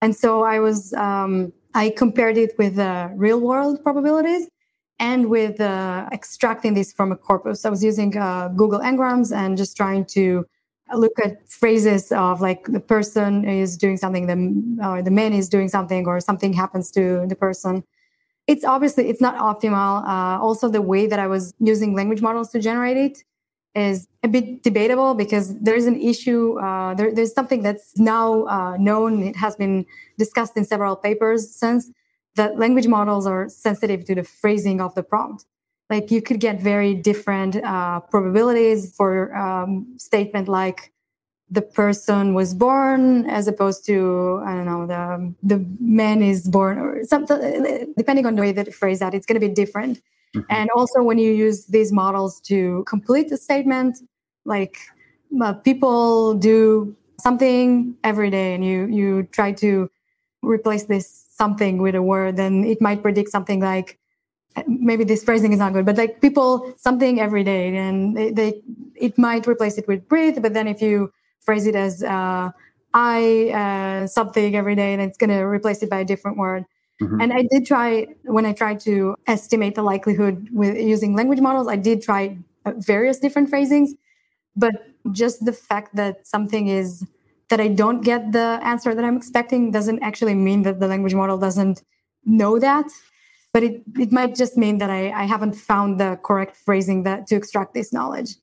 And 0.00 0.16
so 0.16 0.42
I 0.44 0.60
was, 0.60 0.92
um, 0.94 1.52
I 1.74 1.90
compared 1.90 2.36
it 2.38 2.52
with 2.58 2.78
real 3.16 3.40
world 3.40 3.82
probabilities 3.82 4.48
and 4.98 5.28
with 5.28 5.60
uh, 5.60 6.08
extracting 6.12 6.74
this 6.74 6.92
from 6.92 7.12
a 7.12 7.16
corpus. 7.16 7.64
I 7.64 7.70
was 7.70 7.84
using 7.84 8.16
uh, 8.16 8.48
Google 8.48 8.80
Ngrams 8.80 9.34
and 9.34 9.56
just 9.56 9.76
trying 9.76 10.04
to 10.16 10.44
look 10.94 11.12
at 11.24 11.48
phrases 11.48 12.10
of 12.12 12.40
like 12.40 12.64
the 12.64 12.80
person 12.80 13.44
is 13.44 13.76
doing 13.76 13.96
something, 13.96 14.26
the, 14.26 14.86
or 14.86 15.02
the 15.02 15.10
man 15.10 15.32
is 15.32 15.48
doing 15.48 15.68
something, 15.68 16.06
or 16.06 16.18
something 16.20 16.52
happens 16.52 16.90
to 16.92 17.26
the 17.28 17.36
person 17.36 17.84
it's 18.48 18.64
obviously 18.64 19.08
it's 19.08 19.20
not 19.20 19.36
optimal. 19.36 20.02
Uh, 20.08 20.42
also 20.42 20.68
the 20.68 20.82
way 20.82 21.06
that 21.06 21.20
i 21.20 21.26
was 21.26 21.54
using 21.60 21.94
language 21.94 22.22
models 22.22 22.48
to 22.50 22.58
generate 22.58 22.96
it 22.96 23.22
is 23.74 24.08
a 24.24 24.28
bit 24.28 24.62
debatable 24.62 25.14
because 25.14 25.56
there's 25.60 25.84
an 25.84 26.00
issue 26.00 26.58
uh, 26.58 26.94
there, 26.94 27.14
there's 27.14 27.32
something 27.32 27.62
that's 27.62 27.96
now 27.96 28.44
uh, 28.46 28.76
known. 28.78 29.22
It 29.22 29.36
has 29.36 29.54
been 29.54 29.86
discussed 30.16 30.56
in 30.56 30.64
several 30.64 30.96
papers 30.96 31.54
since 31.54 31.90
that 32.34 32.58
language 32.58 32.88
models 32.88 33.26
are 33.26 33.48
sensitive 33.48 34.04
to 34.06 34.14
the 34.14 34.24
phrasing 34.24 34.80
of 34.80 34.94
the 34.94 35.02
prompt. 35.02 35.44
Like 35.90 36.10
you 36.10 36.20
could 36.22 36.40
get 36.40 36.60
very 36.60 36.94
different 36.94 37.56
uh, 37.56 38.00
probabilities 38.00 38.94
for 38.96 39.34
um, 39.36 39.94
statement 39.98 40.48
like 40.48 40.92
the 41.50 41.62
person 41.62 42.34
was 42.34 42.54
born 42.54 43.28
as 43.30 43.48
opposed 43.48 43.84
to 43.86 44.40
i 44.44 44.52
don't 44.54 44.66
know 44.66 44.86
the 44.86 45.34
the 45.42 45.64
man 45.80 46.22
is 46.22 46.48
born 46.48 46.78
or 46.78 47.04
something 47.04 47.92
depending 47.96 48.26
on 48.26 48.34
the 48.34 48.42
way 48.42 48.52
that 48.52 48.66
you 48.66 48.72
phrase 48.72 48.98
that 48.98 49.14
it's 49.14 49.26
going 49.26 49.40
to 49.40 49.46
be 49.46 49.52
different 49.52 50.00
mm-hmm. 50.34 50.40
and 50.50 50.68
also 50.76 51.02
when 51.02 51.18
you 51.18 51.32
use 51.32 51.66
these 51.66 51.92
models 51.92 52.40
to 52.40 52.84
complete 52.86 53.28
the 53.28 53.36
statement 53.36 53.98
like 54.44 54.78
uh, 55.42 55.52
people 55.52 56.34
do 56.34 56.94
something 57.20 57.94
every 58.04 58.30
day 58.30 58.54
and 58.54 58.64
you 58.64 58.86
you 58.86 59.22
try 59.32 59.52
to 59.52 59.90
replace 60.42 60.84
this 60.84 61.26
something 61.30 61.78
with 61.78 61.94
a 61.94 62.02
word 62.02 62.36
then 62.36 62.64
it 62.64 62.80
might 62.80 63.02
predict 63.02 63.30
something 63.30 63.60
like 63.60 63.98
maybe 64.66 65.04
this 65.04 65.22
phrasing 65.22 65.52
is 65.52 65.58
not 65.58 65.72
good 65.72 65.86
but 65.86 65.96
like 65.96 66.20
people 66.20 66.74
something 66.76 67.20
every 67.20 67.44
day 67.44 67.76
and 67.76 68.16
they, 68.16 68.30
they 68.30 68.62
it 68.96 69.16
might 69.18 69.46
replace 69.46 69.78
it 69.78 69.86
with 69.86 70.06
breathe 70.08 70.42
but 70.42 70.54
then 70.54 70.66
if 70.66 70.82
you 70.82 71.12
phrase 71.40 71.66
it 71.66 71.74
as 71.74 72.02
uh, 72.02 72.50
I 72.94 73.50
uh, 73.50 74.06
something 74.06 74.56
every 74.56 74.74
day, 74.74 74.92
and 74.92 75.02
it's 75.02 75.18
going 75.18 75.30
to 75.30 75.42
replace 75.42 75.82
it 75.82 75.90
by 75.90 76.00
a 76.00 76.04
different 76.04 76.36
word. 76.36 76.64
Mm-hmm. 77.02 77.20
And 77.20 77.32
I 77.32 77.46
did 77.50 77.66
try 77.66 78.06
when 78.24 78.44
I 78.44 78.52
tried 78.52 78.80
to 78.80 79.14
estimate 79.26 79.74
the 79.74 79.82
likelihood 79.82 80.48
with 80.52 80.76
using 80.76 81.14
language 81.14 81.40
models. 81.40 81.68
I 81.68 81.76
did 81.76 82.02
try 82.02 82.36
uh, 82.64 82.72
various 82.78 83.18
different 83.18 83.50
phrasings, 83.50 83.94
but 84.56 84.74
just 85.12 85.44
the 85.44 85.52
fact 85.52 85.94
that 85.96 86.26
something 86.26 86.68
is 86.68 87.06
that 87.50 87.60
I 87.60 87.68
don't 87.68 88.02
get 88.02 88.32
the 88.32 88.60
answer 88.62 88.94
that 88.94 89.04
I'm 89.04 89.16
expecting 89.16 89.70
doesn't 89.70 90.02
actually 90.02 90.34
mean 90.34 90.62
that 90.62 90.80
the 90.80 90.88
language 90.88 91.14
model 91.14 91.38
doesn't 91.38 91.82
know 92.24 92.58
that. 92.58 92.86
But 93.52 93.62
it, 93.62 93.82
it 93.98 94.12
might 94.12 94.34
just 94.34 94.58
mean 94.58 94.78
that 94.78 94.90
I, 94.90 95.10
I 95.10 95.24
haven't 95.24 95.54
found 95.54 95.98
the 95.98 96.18
correct 96.22 96.56
phrasing 96.56 97.04
that 97.04 97.26
to 97.28 97.36
extract 97.36 97.72
this 97.74 97.92
knowledge 97.92 98.34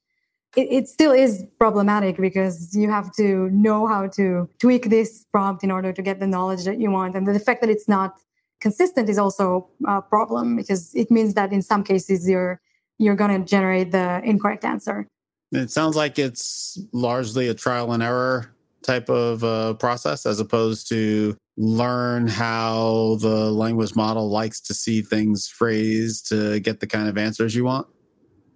it, 0.55 0.67
it, 0.71 0.87
still 0.87 1.11
is 1.11 1.43
problematic 1.59 2.17
because 2.17 2.75
you 2.75 2.89
have 2.89 3.13
to 3.15 3.49
know 3.51 3.87
how 3.87 4.07
to 4.07 4.49
tweak 4.59 4.89
this 4.89 5.25
prompt 5.31 5.63
in 5.63 5.71
order 5.71 5.91
to 5.93 6.01
get 6.01 6.19
the 6.19 6.27
knowledge 6.27 6.63
that 6.65 6.79
you 6.79 6.91
want. 6.91 7.15
And 7.15 7.27
the 7.27 7.39
fact 7.39 7.61
that 7.61 7.69
it's 7.69 7.87
not 7.87 8.19
consistent 8.59 9.09
is 9.09 9.17
also 9.17 9.67
a 9.85 10.01
problem 10.01 10.55
because 10.55 10.93
it 10.95 11.11
means 11.11 11.33
that 11.33 11.51
in 11.51 11.61
some 11.61 11.83
cases 11.83 12.27
you're 12.27 12.61
you're 12.97 13.15
going 13.15 13.41
to 13.41 13.45
generate 13.45 13.91
the 13.91 14.21
incorrect 14.23 14.63
answer. 14.63 15.05
It 15.51 15.69
sounds 15.69 15.95
like 15.95 16.17
it's 16.17 16.79
largely 16.93 17.49
a 17.49 17.53
trial 17.53 17.91
and 17.91 18.01
error 18.01 18.55
type 18.83 19.09
of 19.09 19.43
uh, 19.43 19.73
process 19.73 20.25
as 20.25 20.39
opposed 20.39 20.87
to 20.89 21.35
learn 21.57 22.27
how 22.27 23.17
the 23.21 23.51
language 23.51 23.95
model 23.95 24.29
likes 24.29 24.61
to 24.61 24.73
see 24.73 25.01
things 25.01 25.47
phrased 25.47 26.27
to 26.29 26.59
get 26.59 26.79
the 26.79 26.87
kind 26.87 27.07
of 27.07 27.17
answers 27.17 27.55
you 27.55 27.65
want. 27.65 27.87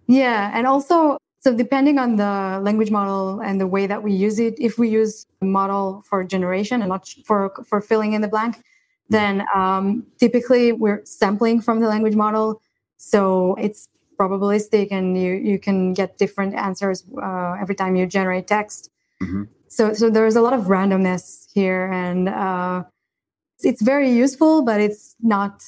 Yeah, 0.08 0.52
and 0.54 0.66
also 0.66 1.18
so 1.40 1.56
depending 1.56 1.98
on 1.98 2.18
the 2.18 2.60
language 2.62 2.92
model 2.92 3.40
and 3.40 3.62
the 3.62 3.68
way 3.68 3.88
that 3.88 4.04
we 4.04 4.12
use 4.12 4.40
it, 4.40 4.56
if 4.60 4.78
we 4.78 4.90
use 4.90 5.26
a 5.42 5.46
model 5.46 6.04
for 6.06 6.24
generation 6.26 6.82
and 6.82 6.90
not 6.90 7.08
for 7.26 7.54
for 7.66 7.80
filling 7.80 8.12
in 8.14 8.22
the 8.22 8.28
blank, 8.28 8.62
then 9.10 9.46
um, 9.56 10.06
typically 10.20 10.74
we're 10.74 11.02
sampling 11.06 11.62
from 11.62 11.80
the 11.80 11.88
language 11.88 12.16
model. 12.16 12.62
So 12.98 13.56
it's 13.56 13.88
probabilistic, 14.20 14.92
and 14.92 15.18
you 15.18 15.34
you 15.34 15.60
can 15.60 15.94
get 15.94 16.18
different 16.18 16.56
answers 16.56 17.06
uh, 17.22 17.56
every 17.62 17.76
time 17.76 17.96
you 17.96 18.06
generate 18.06 18.48
text. 18.48 18.90
Mm-hmm. 19.24 19.44
So 19.70 19.94
so 19.94 20.10
there's 20.10 20.36
a 20.36 20.42
lot 20.42 20.54
of 20.54 20.66
randomness 20.66 21.48
here, 21.54 21.90
and 21.90 22.28
uh, 22.28 22.84
it's 23.64 23.82
very 23.82 24.12
useful, 24.12 24.64
but 24.64 24.82
it's 24.82 25.16
not 25.22 25.64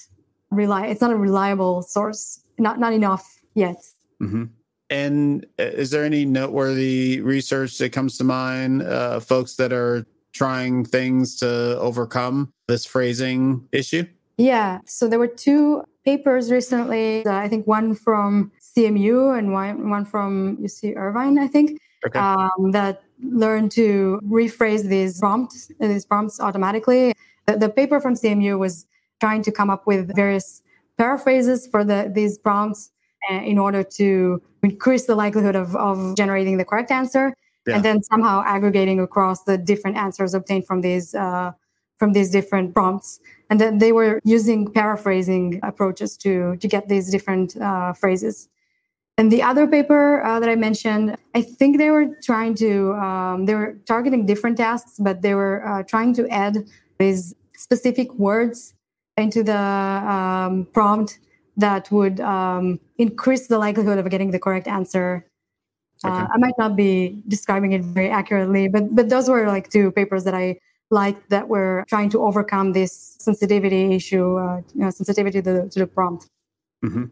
rely. 0.49 0.87
It's 0.87 0.99
not 0.99 1.11
a 1.11 1.17
reliable 1.17 1.81
source. 1.81 2.43
Not 2.59 2.77
not 2.77 2.91
enough 2.91 3.39
yet. 3.55 3.77
Mm-hmm. 4.21 4.45
And 4.91 5.45
uh, 5.57 5.63
is 5.63 5.89
there 5.89 6.03
any 6.03 6.25
noteworthy 6.25 7.21
research 7.21 7.77
that 7.77 7.93
comes 7.93 8.17
to 8.17 8.25
mind, 8.25 8.83
uh, 8.83 9.21
folks 9.21 9.55
that 9.55 9.71
are 9.71 10.05
trying 10.33 10.83
things 10.83 11.37
to 11.37 11.79
overcome 11.79 12.51
this 12.67 12.85
phrasing 12.85 13.67
issue? 13.71 14.05
Yeah. 14.37 14.79
So 14.85 15.07
there 15.07 15.17
were 15.17 15.27
two 15.27 15.83
papers 16.03 16.51
recently. 16.51 17.25
Uh, 17.25 17.33
I 17.33 17.47
think 17.47 17.65
one 17.67 17.95
from 17.95 18.51
CMU 18.59 19.37
and 19.37 19.53
one, 19.53 19.89
one 19.89 20.03
from 20.03 20.57
UC 20.57 20.97
Irvine, 20.97 21.39
I 21.39 21.47
think, 21.47 21.79
okay. 22.05 22.19
um, 22.19 22.71
that 22.71 23.03
learned 23.23 23.71
to 23.73 24.19
rephrase 24.25 24.83
these 24.83 25.19
prompts, 25.19 25.71
these 25.79 26.05
prompts 26.05 26.39
automatically. 26.39 27.13
The 27.45 27.69
paper 27.69 28.01
from 28.01 28.15
CMU 28.15 28.59
was 28.59 28.85
trying 29.21 29.41
to 29.43 29.51
come 29.51 29.69
up 29.69 29.87
with 29.87 30.13
various 30.15 30.61
paraphrases 30.97 31.67
for 31.67 31.83
the, 31.83 32.11
these 32.13 32.37
prompts 32.37 32.91
uh, 33.29 33.35
in 33.35 33.57
order 33.57 33.83
to 33.83 34.41
increase 34.63 35.05
the 35.05 35.15
likelihood 35.15 35.55
of, 35.55 35.75
of 35.75 36.15
generating 36.15 36.57
the 36.57 36.65
correct 36.65 36.91
answer 36.91 37.33
yeah. 37.67 37.75
and 37.75 37.85
then 37.85 38.01
somehow 38.03 38.43
aggregating 38.45 38.99
across 38.99 39.43
the 39.43 39.57
different 39.57 39.97
answers 39.97 40.33
obtained 40.33 40.65
from 40.65 40.81
these 40.81 41.13
uh, 41.15 41.51
from 41.97 42.13
these 42.13 42.31
different 42.31 42.73
prompts 42.73 43.19
and 43.49 43.59
then 43.61 43.77
they 43.77 43.91
were 43.91 44.19
using 44.23 44.71
paraphrasing 44.71 45.59
approaches 45.63 46.17
to 46.17 46.55
to 46.57 46.67
get 46.67 46.87
these 46.89 47.09
different 47.11 47.57
uh, 47.57 47.93
phrases 47.93 48.49
and 49.17 49.31
the 49.31 49.43
other 49.43 49.67
paper 49.67 50.23
uh, 50.23 50.39
that 50.39 50.49
I 50.49 50.55
mentioned, 50.55 51.15
I 51.35 51.41
think 51.41 51.77
they 51.77 51.91
were 51.91 52.07
trying 52.23 52.55
to, 52.55 52.93
um, 52.93 53.45
they 53.45 53.53
were 53.53 53.77
targeting 53.85 54.25
different 54.25 54.57
tasks, 54.57 54.95
but 54.97 55.21
they 55.21 55.35
were 55.35 55.63
uh, 55.63 55.83
trying 55.83 56.15
to 56.15 56.27
add 56.29 56.57
these 56.97 57.35
specific 57.55 58.11
words 58.15 58.73
into 59.17 59.43
the 59.43 59.57
um, 59.57 60.67
prompt 60.73 61.19
that 61.57 61.91
would 61.91 62.19
um, 62.19 62.79
increase 63.01 63.47
the 63.47 63.57
likelihood 63.57 63.97
of 63.97 64.09
getting 64.09 64.31
the 64.31 64.39
correct 64.39 64.67
answer. 64.67 65.25
Uh, 66.03 66.07
okay. 66.07 66.21
Uh, 66.21 66.27
I 66.33 66.37
might 66.37 66.57
not 66.57 66.75
be 66.75 67.21
describing 67.27 67.71
it 67.73 67.81
very 67.81 68.09
accurately, 68.09 68.67
but 68.67 68.95
but 68.95 69.09
those 69.09 69.29
were 69.29 69.47
like 69.47 69.69
two 69.69 69.91
papers 69.91 70.23
that 70.23 70.33
I 70.33 70.59
liked 70.91 71.29
that 71.29 71.47
were 71.47 71.85
trying 71.87 72.09
to 72.09 72.21
overcome 72.21 72.73
this 72.73 73.15
sensitivity 73.19 73.95
issue, 73.95 74.37
uh, 74.37 74.57
you 74.75 74.81
know, 74.81 74.89
sensitivity 74.89 75.41
to 75.41 75.53
the, 75.53 75.69
to 75.69 75.79
the 75.79 75.87
prompt. 75.87 76.27
Mm-hmm. 76.83 77.05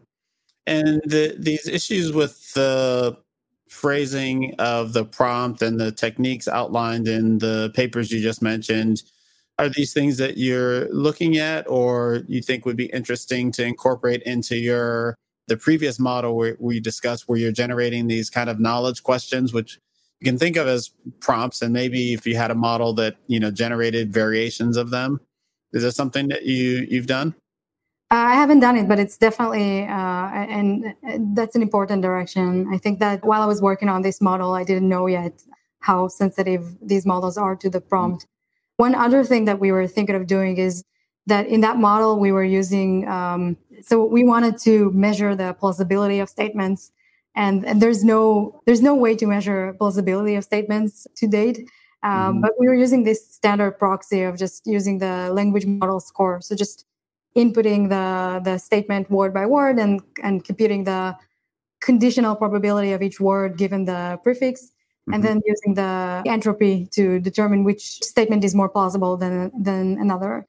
And 0.66 1.00
the, 1.04 1.34
these 1.38 1.66
issues 1.66 2.12
with 2.12 2.52
the 2.52 3.16
phrasing 3.68 4.54
of 4.58 4.92
the 4.92 5.04
prompt 5.04 5.62
and 5.62 5.80
the 5.80 5.92
techniques 5.92 6.46
outlined 6.46 7.08
in 7.08 7.38
the 7.38 7.72
papers 7.74 8.12
you 8.12 8.20
just 8.20 8.42
mentioned 8.42 9.02
are 9.58 9.68
these 9.68 9.92
things 9.92 10.16
that 10.18 10.36
you're 10.36 10.88
looking 10.92 11.38
at 11.38 11.68
or 11.68 12.22
you 12.28 12.42
think 12.42 12.66
would 12.66 12.76
be 12.76 12.86
interesting 12.86 13.50
to 13.52 13.64
incorporate 13.64 14.22
into 14.24 14.56
your 14.56 15.16
the 15.50 15.56
previous 15.56 15.98
model 15.98 16.36
where 16.36 16.56
we 16.60 16.78
discussed 16.80 17.28
where 17.28 17.38
you're 17.38 17.52
generating 17.52 18.06
these 18.06 18.30
kind 18.30 18.48
of 18.48 18.60
knowledge 18.60 19.02
questions 19.02 19.52
which 19.52 19.78
you 20.20 20.24
can 20.24 20.38
think 20.38 20.56
of 20.56 20.68
as 20.68 20.90
prompts 21.18 21.60
and 21.60 21.72
maybe 21.72 22.14
if 22.14 22.26
you 22.26 22.36
had 22.36 22.50
a 22.50 22.54
model 22.54 22.92
that 22.94 23.16
you 23.26 23.40
know 23.40 23.50
generated 23.50 24.12
variations 24.12 24.76
of 24.76 24.90
them 24.90 25.20
is 25.72 25.82
there 25.82 25.90
something 25.90 26.28
that 26.28 26.44
you 26.44 26.86
you've 26.88 27.06
done 27.06 27.34
I 28.12 28.34
haven't 28.34 28.58
done 28.58 28.76
it, 28.76 28.88
but 28.88 28.98
it's 28.98 29.16
definitely, 29.16 29.84
uh, 29.84 30.28
and 30.56 30.96
that's 31.36 31.54
an 31.54 31.62
important 31.62 32.02
direction. 32.02 32.66
I 32.72 32.76
think 32.76 32.98
that 32.98 33.24
while 33.24 33.40
I 33.40 33.46
was 33.46 33.62
working 33.62 33.88
on 33.88 34.02
this 34.02 34.20
model, 34.20 34.52
I 34.52 34.64
didn't 34.64 34.88
know 34.88 35.06
yet 35.06 35.44
how 35.78 36.08
sensitive 36.08 36.76
these 36.82 37.06
models 37.06 37.38
are 37.38 37.54
to 37.54 37.70
the 37.70 37.80
prompt. 37.80 38.26
One 38.78 38.96
other 38.96 39.22
thing 39.22 39.44
that 39.44 39.60
we 39.60 39.70
were 39.70 39.86
thinking 39.86 40.16
of 40.16 40.26
doing 40.26 40.56
is 40.56 40.82
that 41.26 41.46
in 41.46 41.60
that 41.60 41.76
model 41.76 42.18
we 42.18 42.32
were 42.32 42.44
using, 42.44 43.06
um, 43.06 43.56
so 43.82 44.04
we 44.04 44.24
wanted 44.24 44.58
to 44.58 44.90
measure 44.92 45.34
the 45.34 45.54
plausibility 45.54 46.20
of 46.20 46.28
statements, 46.28 46.92
and, 47.34 47.64
and 47.64 47.80
there's 47.80 48.04
no 48.04 48.60
there's 48.66 48.82
no 48.82 48.94
way 48.94 49.14
to 49.16 49.26
measure 49.26 49.74
plausibility 49.78 50.34
of 50.34 50.44
statements 50.44 51.06
to 51.16 51.26
date. 51.26 51.58
Um, 52.02 52.10
mm-hmm. 52.12 52.40
But 52.40 52.52
we 52.58 52.66
were 52.66 52.74
using 52.74 53.04
this 53.04 53.26
standard 53.34 53.72
proxy 53.78 54.22
of 54.22 54.38
just 54.38 54.66
using 54.66 54.98
the 54.98 55.30
language 55.32 55.66
model 55.66 56.00
score. 56.00 56.40
So 56.40 56.54
just 56.56 56.86
inputting 57.36 57.88
the 57.88 58.40
the 58.42 58.58
statement 58.58 59.10
word 59.10 59.32
by 59.32 59.46
word 59.46 59.78
and 59.78 60.00
and 60.22 60.44
computing 60.44 60.84
the 60.84 61.16
conditional 61.80 62.36
probability 62.36 62.92
of 62.92 63.02
each 63.02 63.20
word 63.20 63.56
given 63.56 63.84
the 63.84 64.18
prefix 64.22 64.62
mm-hmm. 64.62 65.14
and 65.14 65.24
then 65.24 65.40
using 65.46 65.74
the 65.74 66.22
entropy 66.26 66.86
to 66.90 67.20
determine 67.20 67.64
which 67.64 68.02
statement 68.02 68.44
is 68.44 68.54
more 68.54 68.68
plausible 68.68 69.16
than 69.16 69.50
than 69.62 69.96
another 69.98 70.46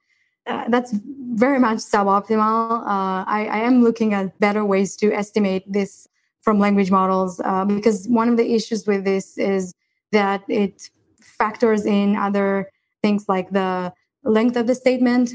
uh, 0.48 0.66
that's 0.70 0.94
very 1.34 1.60
much 1.60 1.78
suboptimal 1.78 2.82
uh, 2.82 3.24
I, 3.28 3.48
I, 3.52 3.58
am 3.60 3.84
looking 3.84 4.14
at 4.14 4.38
better 4.40 4.66
ways 4.66 4.96
to 4.98 5.14
estimate 5.14 5.64
this 5.72 6.08
from 6.42 6.60
language 6.60 6.90
models 6.90 7.40
uh, 7.46 7.66
because 7.66 8.08
one 8.08 8.28
of 8.28 8.38
the 8.38 8.54
issues 8.54 8.88
with 8.88 9.06
this 9.06 9.38
is 9.38 9.74
that 10.12 10.44
it 10.48 10.90
factors 11.22 11.86
in 11.86 12.16
other 12.16 12.72
things 13.02 13.30
like 13.30 13.52
the 13.52 13.94
length 14.24 14.58
of 14.58 14.68
the 14.68 14.76
statement 14.76 15.32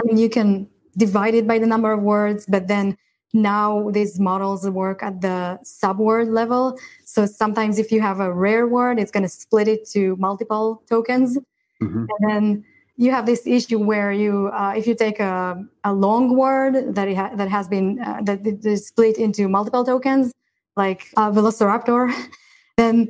I 0.00 0.06
mean, 0.06 0.18
you 0.18 0.28
can 0.28 0.68
divided 0.96 1.46
by 1.46 1.58
the 1.58 1.66
number 1.66 1.92
of 1.92 2.02
words, 2.02 2.46
but 2.46 2.68
then 2.68 2.96
now 3.32 3.90
these 3.90 4.20
models 4.20 4.68
work 4.68 5.02
at 5.02 5.20
the 5.22 5.58
subword 5.64 6.30
level. 6.30 6.78
So 7.04 7.24
sometimes 7.24 7.78
if 7.78 7.90
you 7.90 8.00
have 8.02 8.20
a 8.20 8.32
rare 8.32 8.66
word, 8.66 8.98
it's 8.98 9.10
going 9.10 9.22
to 9.22 9.28
split 9.28 9.68
it 9.68 9.88
to 9.90 10.16
multiple 10.16 10.82
tokens. 10.88 11.38
Mm-hmm. 11.82 12.04
And 12.08 12.30
then 12.30 12.64
you 12.96 13.10
have 13.10 13.26
this 13.26 13.46
issue 13.46 13.78
where 13.78 14.12
you, 14.12 14.48
uh, 14.52 14.74
if 14.76 14.86
you 14.86 14.94
take 14.94 15.18
a, 15.18 15.62
a 15.84 15.92
long 15.92 16.36
word 16.36 16.94
that 16.94 17.12
ha- 17.14 17.32
that 17.34 17.48
has 17.48 17.68
been 17.68 18.00
uh, 18.00 18.20
that 18.22 18.40
is 18.44 18.88
split 18.88 19.16
into 19.18 19.48
multiple 19.48 19.84
tokens, 19.84 20.32
like 20.76 21.08
a 21.16 21.30
Velociraptor, 21.30 22.12
then 22.76 23.08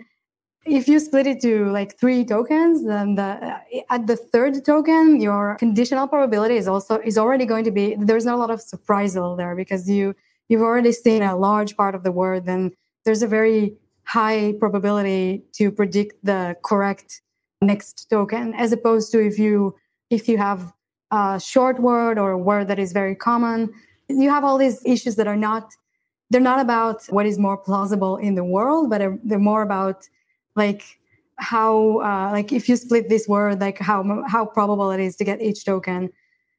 if 0.65 0.87
you 0.87 1.01
split 1.01 1.27
it 1.27 1.41
to 1.41 1.67
like 1.71 1.99
three 1.99 2.25
tokens 2.25 2.85
then 2.85 3.17
the 3.17 3.61
at 3.91 4.07
the 4.07 4.17
third 4.17 4.65
token 4.65 5.21
your 5.21 5.57
conditional 5.59 6.07
probability 6.07 6.57
is 6.57 6.69
also 6.69 7.01
is 7.01 7.19
already 7.19 7.45
going 7.45 7.65
to 7.65 7.71
be 7.71 7.97
there's 7.99 8.25
not 8.25 8.37
a 8.37 8.39
lot 8.39 8.51
of 8.51 8.61
surprisal 8.61 9.37
there 9.37 9.57
because 9.57 9.89
you 9.91 10.15
you've 10.49 10.63
already 10.63 10.93
seen 10.93 11.23
a 11.23 11.37
large 11.37 11.77
part 11.77 11.95
of 11.95 12.05
the 12.05 12.13
word 12.13 12.47
then 12.47 12.71
there's 13.05 13.23
a 13.23 13.27
very 13.27 13.75
high 14.05 14.55
probability 14.59 15.43
to 15.53 15.71
predict 15.71 16.15
the 16.25 16.57
correct 16.63 17.23
next 17.63 18.09
token 18.11 18.55
as 18.55 18.73
opposed 18.73 19.13
to 19.13 19.25
if 19.25 19.39
you 19.39 19.75
if 20.11 20.29
you 20.29 20.39
have 20.39 20.73
a 21.11 21.41
short 21.41 21.81
word 21.81 22.19
or 22.19 22.33
a 22.33 22.39
word 22.39 22.69
that 22.69 22.79
is 22.79 22.93
very 22.93 23.15
common. 23.15 23.73
You 24.09 24.31
have 24.31 24.45
all 24.45 24.59
these 24.59 24.81
issues 24.85 25.17
that 25.17 25.27
are 25.27 25.37
not 25.37 25.73
they're 26.31 26.41
not 26.41 26.61
about 26.61 27.05
what 27.11 27.27
is 27.27 27.39
more 27.39 27.59
plausible 27.59 28.17
in 28.17 28.35
the 28.35 28.45
world 28.45 28.91
but 28.91 29.03
they're 29.23 29.39
more 29.39 29.63
about 29.63 30.09
like 30.57 30.99
how 31.37 32.01
uh, 32.01 32.31
like 32.33 32.53
if 32.53 32.69
you 32.69 32.77
split 32.77 33.09
this 33.09 33.29
word 33.29 33.61
like 33.61 33.79
how 33.79 34.25
how 34.29 34.45
probable 34.47 34.91
it 34.91 35.01
is 35.01 35.17
to 35.17 35.25
get 35.25 35.41
each 35.43 35.65
token. 35.65 36.11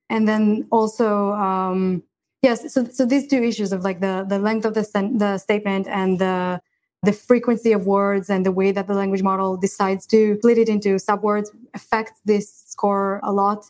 And 0.09 0.27
then 0.27 0.67
also 0.71 1.31
um 1.33 2.03
yes 2.41 2.73
so 2.73 2.85
so 2.85 3.05
these 3.05 3.27
two 3.27 3.43
issues 3.43 3.73
of 3.73 3.83
like 3.83 3.99
the 4.01 4.25
the 4.27 4.39
length 4.39 4.65
of 4.65 4.73
the 4.73 4.83
sen- 4.83 5.17
the 5.17 5.37
statement 5.37 5.87
and 5.87 6.19
the 6.19 6.61
the 7.03 7.13
frequency 7.13 7.71
of 7.73 7.85
words 7.85 8.29
and 8.29 8.45
the 8.45 8.51
way 8.51 8.71
that 8.71 8.87
the 8.87 8.93
language 8.93 9.21
model 9.21 9.57
decides 9.57 10.07
to 10.07 10.37
split 10.37 10.57
it 10.57 10.69
into 10.69 10.95
subwords 10.95 11.49
affects 11.73 12.19
this 12.25 12.63
score 12.65 13.19
a 13.23 13.31
lot 13.31 13.69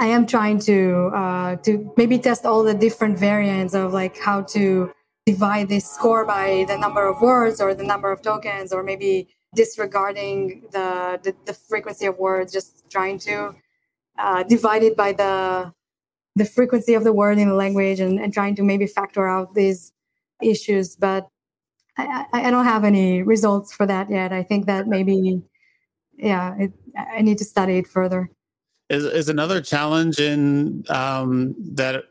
i 0.00 0.06
am 0.06 0.26
trying 0.26 0.58
to 0.58 1.10
uh, 1.14 1.56
to 1.56 1.92
maybe 1.96 2.18
test 2.18 2.44
all 2.44 2.62
the 2.62 2.74
different 2.74 3.18
variants 3.18 3.74
of 3.74 3.92
like 3.92 4.18
how 4.18 4.42
to 4.42 4.90
divide 5.26 5.68
this 5.68 5.90
score 5.90 6.24
by 6.24 6.64
the 6.68 6.76
number 6.76 7.06
of 7.06 7.20
words 7.20 7.60
or 7.60 7.74
the 7.74 7.84
number 7.84 8.10
of 8.10 8.20
tokens 8.20 8.72
or 8.72 8.82
maybe 8.82 9.28
disregarding 9.54 10.62
the, 10.72 11.20
the, 11.22 11.34
the 11.46 11.54
frequency 11.54 12.06
of 12.06 12.18
words, 12.18 12.52
just 12.52 12.84
trying 12.90 13.18
to 13.20 13.54
uh, 14.18 14.42
divide 14.42 14.82
it 14.82 14.96
by 14.96 15.12
the 15.12 15.72
the 16.36 16.44
frequency 16.44 16.94
of 16.94 17.04
the 17.04 17.12
word 17.12 17.38
in 17.38 17.48
the 17.48 17.54
language 17.54 18.00
and, 18.00 18.18
and 18.18 18.34
trying 18.34 18.56
to 18.56 18.62
maybe 18.64 18.88
factor 18.88 19.28
out 19.28 19.54
these 19.54 19.92
issues. 20.42 20.96
But 20.96 21.28
I, 21.96 22.26
I, 22.32 22.50
don't 22.50 22.64
have 22.64 22.82
any 22.84 23.22
results 23.22 23.72
for 23.72 23.86
that 23.86 24.10
yet. 24.10 24.32
I 24.32 24.42
think 24.42 24.66
that 24.66 24.88
maybe, 24.88 25.42
yeah, 26.16 26.56
it, 26.58 26.72
I 26.96 27.22
need 27.22 27.38
to 27.38 27.44
study 27.44 27.78
it 27.78 27.86
further. 27.86 28.30
Is, 28.90 29.04
is 29.04 29.28
another 29.28 29.60
challenge 29.60 30.18
in 30.18 30.84
um, 30.88 31.54
that 31.74 32.04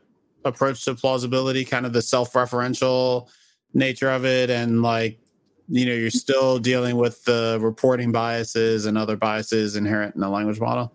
approach 0.44 0.84
to 0.86 0.94
plausibility, 0.94 1.64
kind 1.64 1.84
of 1.84 1.92
the 1.92 2.02
self 2.02 2.32
referential 2.32 3.28
nature 3.74 4.10
of 4.10 4.24
it, 4.24 4.50
and 4.50 4.82
like 4.82 5.18
you 5.68 5.86
know 5.86 5.92
you're 5.92 6.10
still 6.10 6.58
dealing 6.58 6.96
with 6.96 7.24
the 7.24 7.58
reporting 7.60 8.12
biases 8.12 8.86
and 8.86 8.98
other 8.98 9.16
biases 9.16 9.76
inherent 9.76 10.14
in 10.14 10.20
the 10.20 10.28
language 10.28 10.60
model 10.60 10.92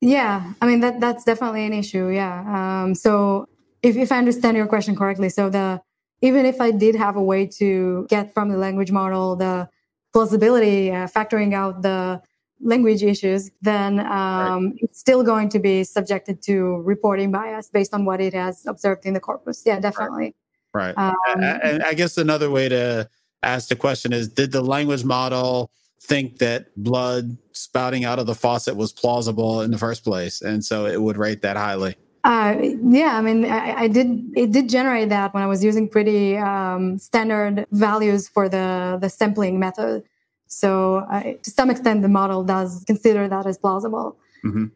yeah 0.00 0.52
i 0.60 0.66
mean 0.66 0.80
that 0.80 1.00
that's 1.00 1.24
definitely 1.24 1.64
an 1.64 1.72
issue 1.72 2.08
yeah 2.08 2.82
um, 2.84 2.94
so 2.94 3.48
if, 3.82 3.96
if 3.96 4.12
i 4.12 4.18
understand 4.18 4.56
your 4.56 4.66
question 4.66 4.94
correctly 4.94 5.28
so 5.28 5.50
the 5.50 5.80
even 6.22 6.46
if 6.46 6.60
i 6.60 6.70
did 6.70 6.94
have 6.94 7.16
a 7.16 7.22
way 7.22 7.46
to 7.46 8.06
get 8.08 8.32
from 8.32 8.48
the 8.48 8.56
language 8.56 8.90
model 8.90 9.36
the 9.36 9.68
plausibility 10.12 10.90
uh, 10.90 11.06
factoring 11.06 11.52
out 11.54 11.82
the 11.82 12.20
language 12.60 13.02
issues 13.02 13.50
then 13.60 13.98
um, 14.00 14.66
right. 14.66 14.74
it's 14.78 14.98
still 14.98 15.22
going 15.22 15.48
to 15.48 15.58
be 15.58 15.84
subjected 15.84 16.40
to 16.42 16.76
reporting 16.82 17.30
bias 17.30 17.68
based 17.68 17.92
on 17.92 18.04
what 18.04 18.20
it 18.20 18.32
has 18.32 18.64
observed 18.66 19.04
in 19.04 19.14
the 19.14 19.20
corpus. 19.20 19.62
Yeah 19.66 19.80
definitely. 19.80 20.36
Right, 20.72 20.94
right. 20.96 21.16
Um, 21.34 21.42
and 21.42 21.82
i 21.82 21.92
guess 21.92 22.16
another 22.16 22.50
way 22.50 22.68
to 22.68 23.08
ask 23.42 23.68
the 23.68 23.76
question 23.76 24.12
is 24.12 24.28
did 24.28 24.52
the 24.52 24.62
language 24.62 25.04
model 25.04 25.72
think 26.02 26.38
that 26.38 26.74
blood 26.76 27.36
spouting 27.52 28.04
out 28.04 28.18
of 28.18 28.26
the 28.26 28.34
faucet 28.34 28.76
was 28.76 28.92
plausible 28.92 29.62
in 29.62 29.70
the 29.70 29.78
first 29.78 30.04
place? 30.04 30.42
And 30.42 30.64
so 30.64 30.86
it 30.86 31.00
would 31.00 31.16
rate 31.16 31.42
that 31.42 31.56
highly 31.56 31.96
uh, 32.24 32.56
yeah, 32.60 33.16
I 33.16 33.20
mean, 33.20 33.44
I, 33.44 33.82
I, 33.82 33.88
did. 33.88 34.30
It 34.36 34.52
did 34.52 34.68
generate 34.68 35.08
that 35.08 35.34
when 35.34 35.42
I 35.42 35.46
was 35.46 35.64
using 35.64 35.88
pretty 35.88 36.36
um, 36.36 36.98
standard 36.98 37.66
values 37.72 38.28
for 38.28 38.48
the 38.48 38.98
the 39.00 39.08
sampling 39.08 39.58
method. 39.58 40.04
So, 40.46 40.98
uh, 41.10 41.22
to 41.42 41.50
some 41.50 41.68
extent, 41.68 42.02
the 42.02 42.08
model 42.08 42.44
does 42.44 42.84
consider 42.86 43.26
that 43.26 43.46
as 43.46 43.58
plausible. 43.58 44.16
Mm-hmm. 44.44 44.66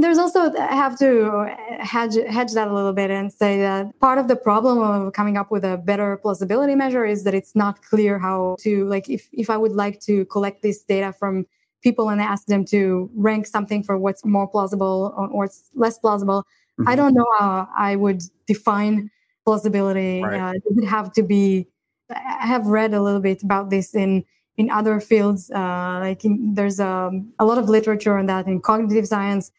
there's 0.00 0.18
also 0.18 0.52
I 0.56 0.74
have 0.74 0.98
to 0.98 1.46
hedge 1.80 2.16
hedge 2.28 2.52
that 2.54 2.66
a 2.66 2.74
little 2.74 2.92
bit 2.92 3.10
and 3.10 3.32
say 3.32 3.58
that 3.60 3.98
part 4.00 4.18
of 4.18 4.26
the 4.26 4.36
problem 4.36 4.78
of 4.78 5.12
coming 5.12 5.36
up 5.36 5.50
with 5.52 5.64
a 5.64 5.76
better 5.76 6.16
plausibility 6.16 6.74
measure 6.74 7.04
is 7.04 7.22
that 7.24 7.34
it's 7.34 7.54
not 7.54 7.82
clear 7.82 8.18
how 8.18 8.56
to 8.60 8.84
like 8.86 9.08
if 9.08 9.28
if 9.32 9.50
I 9.50 9.56
would 9.56 9.72
like 9.72 10.00
to 10.00 10.24
collect 10.26 10.62
this 10.62 10.82
data 10.82 11.12
from 11.12 11.46
people 11.82 12.08
and 12.08 12.20
ask 12.20 12.46
them 12.46 12.64
to 12.64 13.08
rank 13.14 13.46
something 13.46 13.82
for 13.82 13.96
what's 13.96 14.24
more 14.24 14.48
plausible 14.48 15.14
or, 15.16 15.28
what's 15.28 15.70
less 15.74 15.98
plausible, 15.98 16.44
mm-hmm. 16.78 16.88
I 16.88 16.96
don't 16.96 17.14
know 17.14 17.26
how 17.38 17.68
I 17.76 17.96
would 17.96 18.22
define 18.46 19.10
plausibility. 19.44 20.22
Right. 20.22 20.40
Uh, 20.40 20.52
it 20.54 20.62
would 20.70 20.84
have 20.84 21.12
to 21.14 21.22
be. 21.22 21.68
I 22.10 22.46
have 22.46 22.66
read 22.66 22.94
a 22.94 23.02
little 23.02 23.20
bit 23.20 23.42
about 23.42 23.70
this 23.70 23.94
in 23.94 24.24
in 24.56 24.70
other 24.70 25.00
fields. 25.00 25.50
Uh, 25.50 25.98
like 26.00 26.24
in, 26.24 26.54
there's 26.54 26.80
um, 26.80 27.32
a 27.38 27.44
lot 27.44 27.58
of 27.58 27.68
literature 27.68 28.18
on 28.18 28.26
that 28.26 28.46
in 28.46 28.60
cognitive 28.60 29.06
science. 29.06 29.50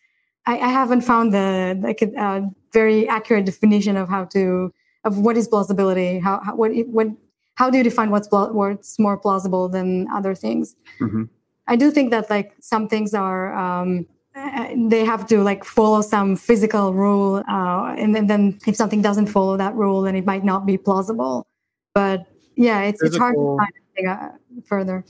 I, 0.46 0.60
I 0.60 0.68
haven't 0.68 1.02
found 1.02 1.34
the 1.34 1.78
like 1.82 2.02
a, 2.02 2.12
a, 2.18 2.50
very 2.72 3.08
accurate 3.08 3.46
definition 3.46 3.98
of 3.98 4.08
how 4.10 4.26
to 4.26 4.72
of 5.04 5.18
what 5.18 5.36
is 5.38 5.48
plausibility. 5.48 6.20
How, 6.20 6.40
how 6.44 6.56
what 6.56 6.72
what 6.88 7.08
how 7.56 7.70
do 7.70 7.78
you 7.78 7.84
define 7.84 8.12
what's 8.12 8.28
what's 8.32 9.00
more 9.00 9.18
plausible 9.18 9.70
than 9.70 10.08
other 10.14 10.36
things? 10.36 10.76
Mm-hmm. 11.00 11.24
I 11.68 11.76
do 11.76 11.92
think 11.92 12.12
that 12.12 12.30
like 12.30 12.54
some 12.62 12.88
things 12.88 13.14
are. 13.14 13.54
Um, 13.56 14.08
they 14.36 15.04
have 15.06 15.28
to 15.28 15.42
like 15.42 15.64
follow 15.64 16.02
some 16.02 16.36
physical 16.36 16.94
rule 16.94 17.44
uh, 17.50 17.96
and, 17.98 18.16
then, 18.16 18.28
then 18.28 18.60
if 18.68 18.76
something 18.76 19.02
doesn't 19.02 19.28
follow 19.28 19.58
that 19.58 19.74
rule 19.76 20.02
then 20.02 20.16
it 20.16 20.26
might 20.26 20.44
not 20.44 20.66
be 20.66 20.78
plausible 20.78 21.48
but 21.94 22.26
yeah 22.56 22.82
it's, 22.82 23.02
it's 23.02 23.18
hard 23.18 23.36
to 23.36 23.58
find 23.58 24.08
uh, 24.08 24.30
further. 24.66 25.04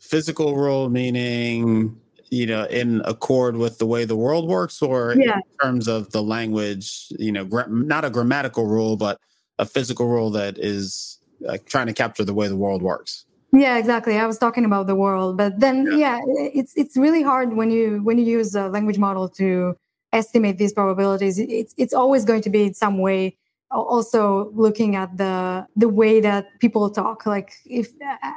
Physical 0.00 0.56
rule 0.56 0.88
meaning 0.88 1.98
you 2.30 2.46
know 2.46 2.64
in 2.64 3.02
accord 3.04 3.56
with 3.56 3.78
the 3.78 3.86
way 3.86 4.04
the 4.04 4.16
world 4.16 4.48
works 4.48 4.82
or 4.82 5.14
yeah. 5.16 5.36
in 5.36 5.42
terms 5.60 5.88
of 5.88 6.10
the 6.12 6.22
language 6.22 7.06
you 7.18 7.32
know 7.32 7.44
gra- 7.44 7.68
not 7.68 8.04
a 8.04 8.10
grammatical 8.10 8.66
rule 8.66 8.96
but 8.96 9.18
a 9.58 9.66
physical 9.66 10.08
rule 10.08 10.30
that 10.30 10.58
is 10.58 11.18
uh, 11.48 11.58
trying 11.66 11.86
to 11.86 11.92
capture 11.92 12.24
the 12.24 12.34
way 12.34 12.48
the 12.48 12.56
world 12.56 12.82
works 12.82 13.26
yeah 13.52 13.78
exactly. 13.78 14.18
I 14.18 14.26
was 14.26 14.38
talking 14.38 14.64
about 14.64 14.86
the 14.86 14.94
world 14.94 15.36
but 15.36 15.60
then 15.60 15.86
yeah. 15.92 16.20
yeah, 16.26 16.50
it's 16.54 16.72
it's 16.76 16.96
really 16.96 17.22
hard 17.22 17.54
when 17.54 17.70
you 17.70 18.02
when 18.02 18.18
you 18.18 18.24
use 18.24 18.54
a 18.54 18.68
language 18.68 18.98
model 18.98 19.28
to 19.30 19.76
estimate 20.12 20.58
these 20.58 20.72
probabilities. 20.72 21.38
It's 21.38 21.74
it's 21.76 21.94
always 21.94 22.24
going 22.24 22.42
to 22.42 22.50
be 22.50 22.64
in 22.64 22.74
some 22.74 22.98
way 22.98 23.36
also 23.72 24.50
looking 24.54 24.96
at 24.96 25.16
the 25.16 25.66
the 25.76 25.88
way 25.88 26.20
that 26.20 26.46
people 26.60 26.88
talk. 26.90 27.26
Like 27.26 27.52
if 27.66 27.88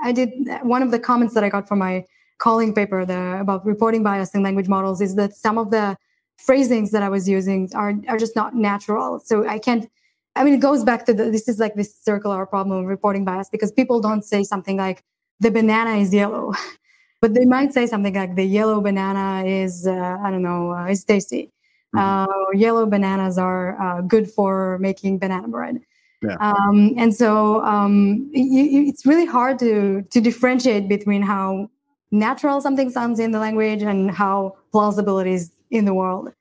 i 0.03 0.11
did 0.11 0.31
one 0.63 0.81
of 0.81 0.91
the 0.91 0.99
comments 0.99 1.33
that 1.33 1.43
i 1.43 1.49
got 1.49 1.67
from 1.67 1.79
my 1.79 2.05
COLING 2.37 2.73
paper 2.73 3.05
the, 3.05 3.39
about 3.39 3.65
reporting 3.65 4.03
bias 4.03 4.35
in 4.35 4.43
language 4.43 4.67
models 4.67 5.01
is 5.01 5.15
that 5.15 5.33
some 5.33 5.57
of 5.57 5.71
the 5.71 5.97
phrasings 6.37 6.91
that 6.91 7.01
i 7.01 7.09
was 7.09 7.27
using 7.29 7.69
are 7.75 7.93
are 8.07 8.17
just 8.17 8.35
not 8.35 8.55
natural. 8.55 9.19
So 9.19 9.47
i 9.47 9.59
can't 9.59 9.89
i 10.35 10.43
mean 10.43 10.53
it 10.53 10.59
goes 10.59 10.83
back 10.83 11.05
to 11.05 11.13
the, 11.13 11.25
this 11.31 11.47
is 11.47 11.59
like 11.59 11.75
this 11.75 11.95
circular 12.01 12.45
problem 12.45 12.79
of 12.79 12.85
reporting 12.85 13.25
bias 13.25 13.49
because 13.49 13.71
people 13.71 13.99
don't 13.99 14.23
say 14.23 14.43
something 14.43 14.77
like 14.77 15.03
the 15.39 15.51
banana 15.51 15.95
is 15.97 16.13
yellow 16.13 16.53
but 17.21 17.33
they 17.33 17.45
might 17.45 17.73
say 17.73 17.87
something 17.87 18.13
like 18.13 18.35
the 18.35 18.45
yellow 18.45 18.81
banana 18.81 19.45
is 19.45 19.87
uh, 19.87 20.17
i 20.23 20.31
don't 20.31 20.43
know 20.43 20.71
uh, 20.71 20.85
is 20.87 21.03
tasty 21.03 21.51
Mm-hmm. 21.95 22.31
Uh, 22.31 22.51
yellow 22.57 22.85
bananas 22.85 23.37
are 23.37 23.79
uh, 23.81 24.01
good 24.01 24.29
for 24.29 24.77
making 24.79 25.19
banana 25.19 25.47
bread. 25.47 25.79
Yeah. 26.21 26.35
Um, 26.39 26.93
and 26.97 27.13
so 27.13 27.63
um, 27.63 28.29
it's 28.33 29.05
really 29.05 29.25
hard 29.25 29.59
to 29.59 30.01
to 30.01 30.21
differentiate 30.21 30.87
between 30.87 31.21
how 31.21 31.69
natural 32.11 32.61
something 32.61 32.89
sounds 32.89 33.19
in 33.19 33.31
the 33.31 33.39
language 33.39 33.83
and 33.83 34.09
how 34.09 34.55
plausible 34.71 35.19
it 35.19 35.27
is 35.27 35.51
in 35.69 35.85
the 35.85 35.93
world. 35.93 36.31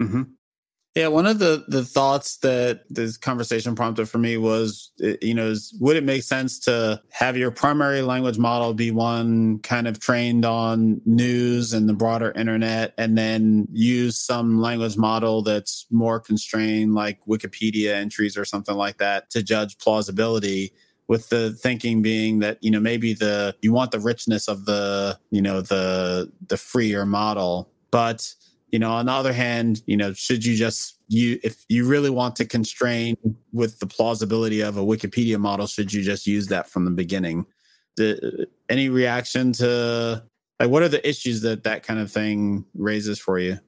Mm-hmm. 0.00 0.22
Yeah, 0.94 1.08
one 1.08 1.26
of 1.26 1.38
the 1.38 1.64
the 1.68 1.84
thoughts 1.84 2.38
that 2.38 2.82
this 2.88 3.16
conversation 3.16 3.74
prompted 3.76 4.08
for 4.08 4.18
me 4.18 4.36
was, 4.36 4.90
eh, 5.02 5.16
you 5.22 5.34
know, 5.34 5.48
is, 5.48 5.72
would 5.80 5.96
it 5.96 6.02
make 6.02 6.22
sense 6.22 6.58
to 6.60 7.00
have 7.10 7.36
your 7.36 7.50
primary 7.50 8.02
language 8.02 8.38
model 8.38 8.74
be 8.74 8.90
one 8.90 9.60
kind 9.60 9.86
of 9.86 10.00
trained 10.00 10.44
on 10.44 11.00
news 11.04 11.72
and 11.72 11.88
the 11.88 11.92
broader 11.92 12.32
internet, 12.32 12.94
and 12.98 13.16
then 13.16 13.68
use 13.70 14.18
some 14.18 14.60
language 14.60 14.96
model 14.96 15.42
that's 15.42 15.86
more 15.90 16.18
constrained, 16.18 16.94
like 16.94 17.20
Wikipedia 17.26 17.94
entries 17.94 18.36
or 18.36 18.44
something 18.44 18.74
like 18.76 18.98
that, 18.98 19.30
to 19.30 19.42
judge 19.42 19.78
plausibility? 19.78 20.72
with 21.06 21.30
the 21.30 21.52
thinking 21.54 22.02
being 22.02 22.40
that 22.40 22.58
you 22.60 22.70
know 22.70 22.80
maybe 22.80 23.14
the 23.14 23.56
you 23.62 23.72
want 23.72 23.90
the 23.92 23.98
richness 23.98 24.46
of 24.46 24.66
the 24.66 25.18
you 25.30 25.40
know 25.40 25.62
the 25.62 26.30
the 26.48 26.56
freer 26.58 27.06
model 27.06 27.70
but 27.90 28.34
you 28.70 28.78
know 28.78 28.90
on 28.90 29.06
the 29.06 29.12
other 29.12 29.32
hand 29.32 29.82
you 29.86 29.96
know 29.96 30.12
should 30.12 30.44
you 30.44 30.54
just 30.56 30.98
you 31.08 31.38
if 31.42 31.64
you 31.68 31.86
really 31.86 32.10
want 32.10 32.36
to 32.36 32.44
constrain 32.44 33.16
with 33.52 33.78
the 33.80 33.86
plausibility 33.86 34.60
of 34.60 34.76
a 34.76 34.82
wikipedia 34.82 35.38
model 35.38 35.66
should 35.66 35.92
you 35.92 36.02
just 36.02 36.26
use 36.26 36.48
that 36.48 36.68
from 36.68 36.84
the 36.84 36.90
beginning? 36.90 37.46
The, 37.96 38.46
any 38.68 38.88
reaction 38.88 39.52
to 39.54 40.22
like 40.60 40.70
what 40.70 40.82
are 40.82 40.88
the 40.88 41.06
issues 41.08 41.40
that 41.42 41.64
that 41.64 41.82
kind 41.82 41.98
of 41.98 42.12
thing 42.12 42.64
raises 42.74 43.18
for 43.18 43.38
you? 43.38 43.58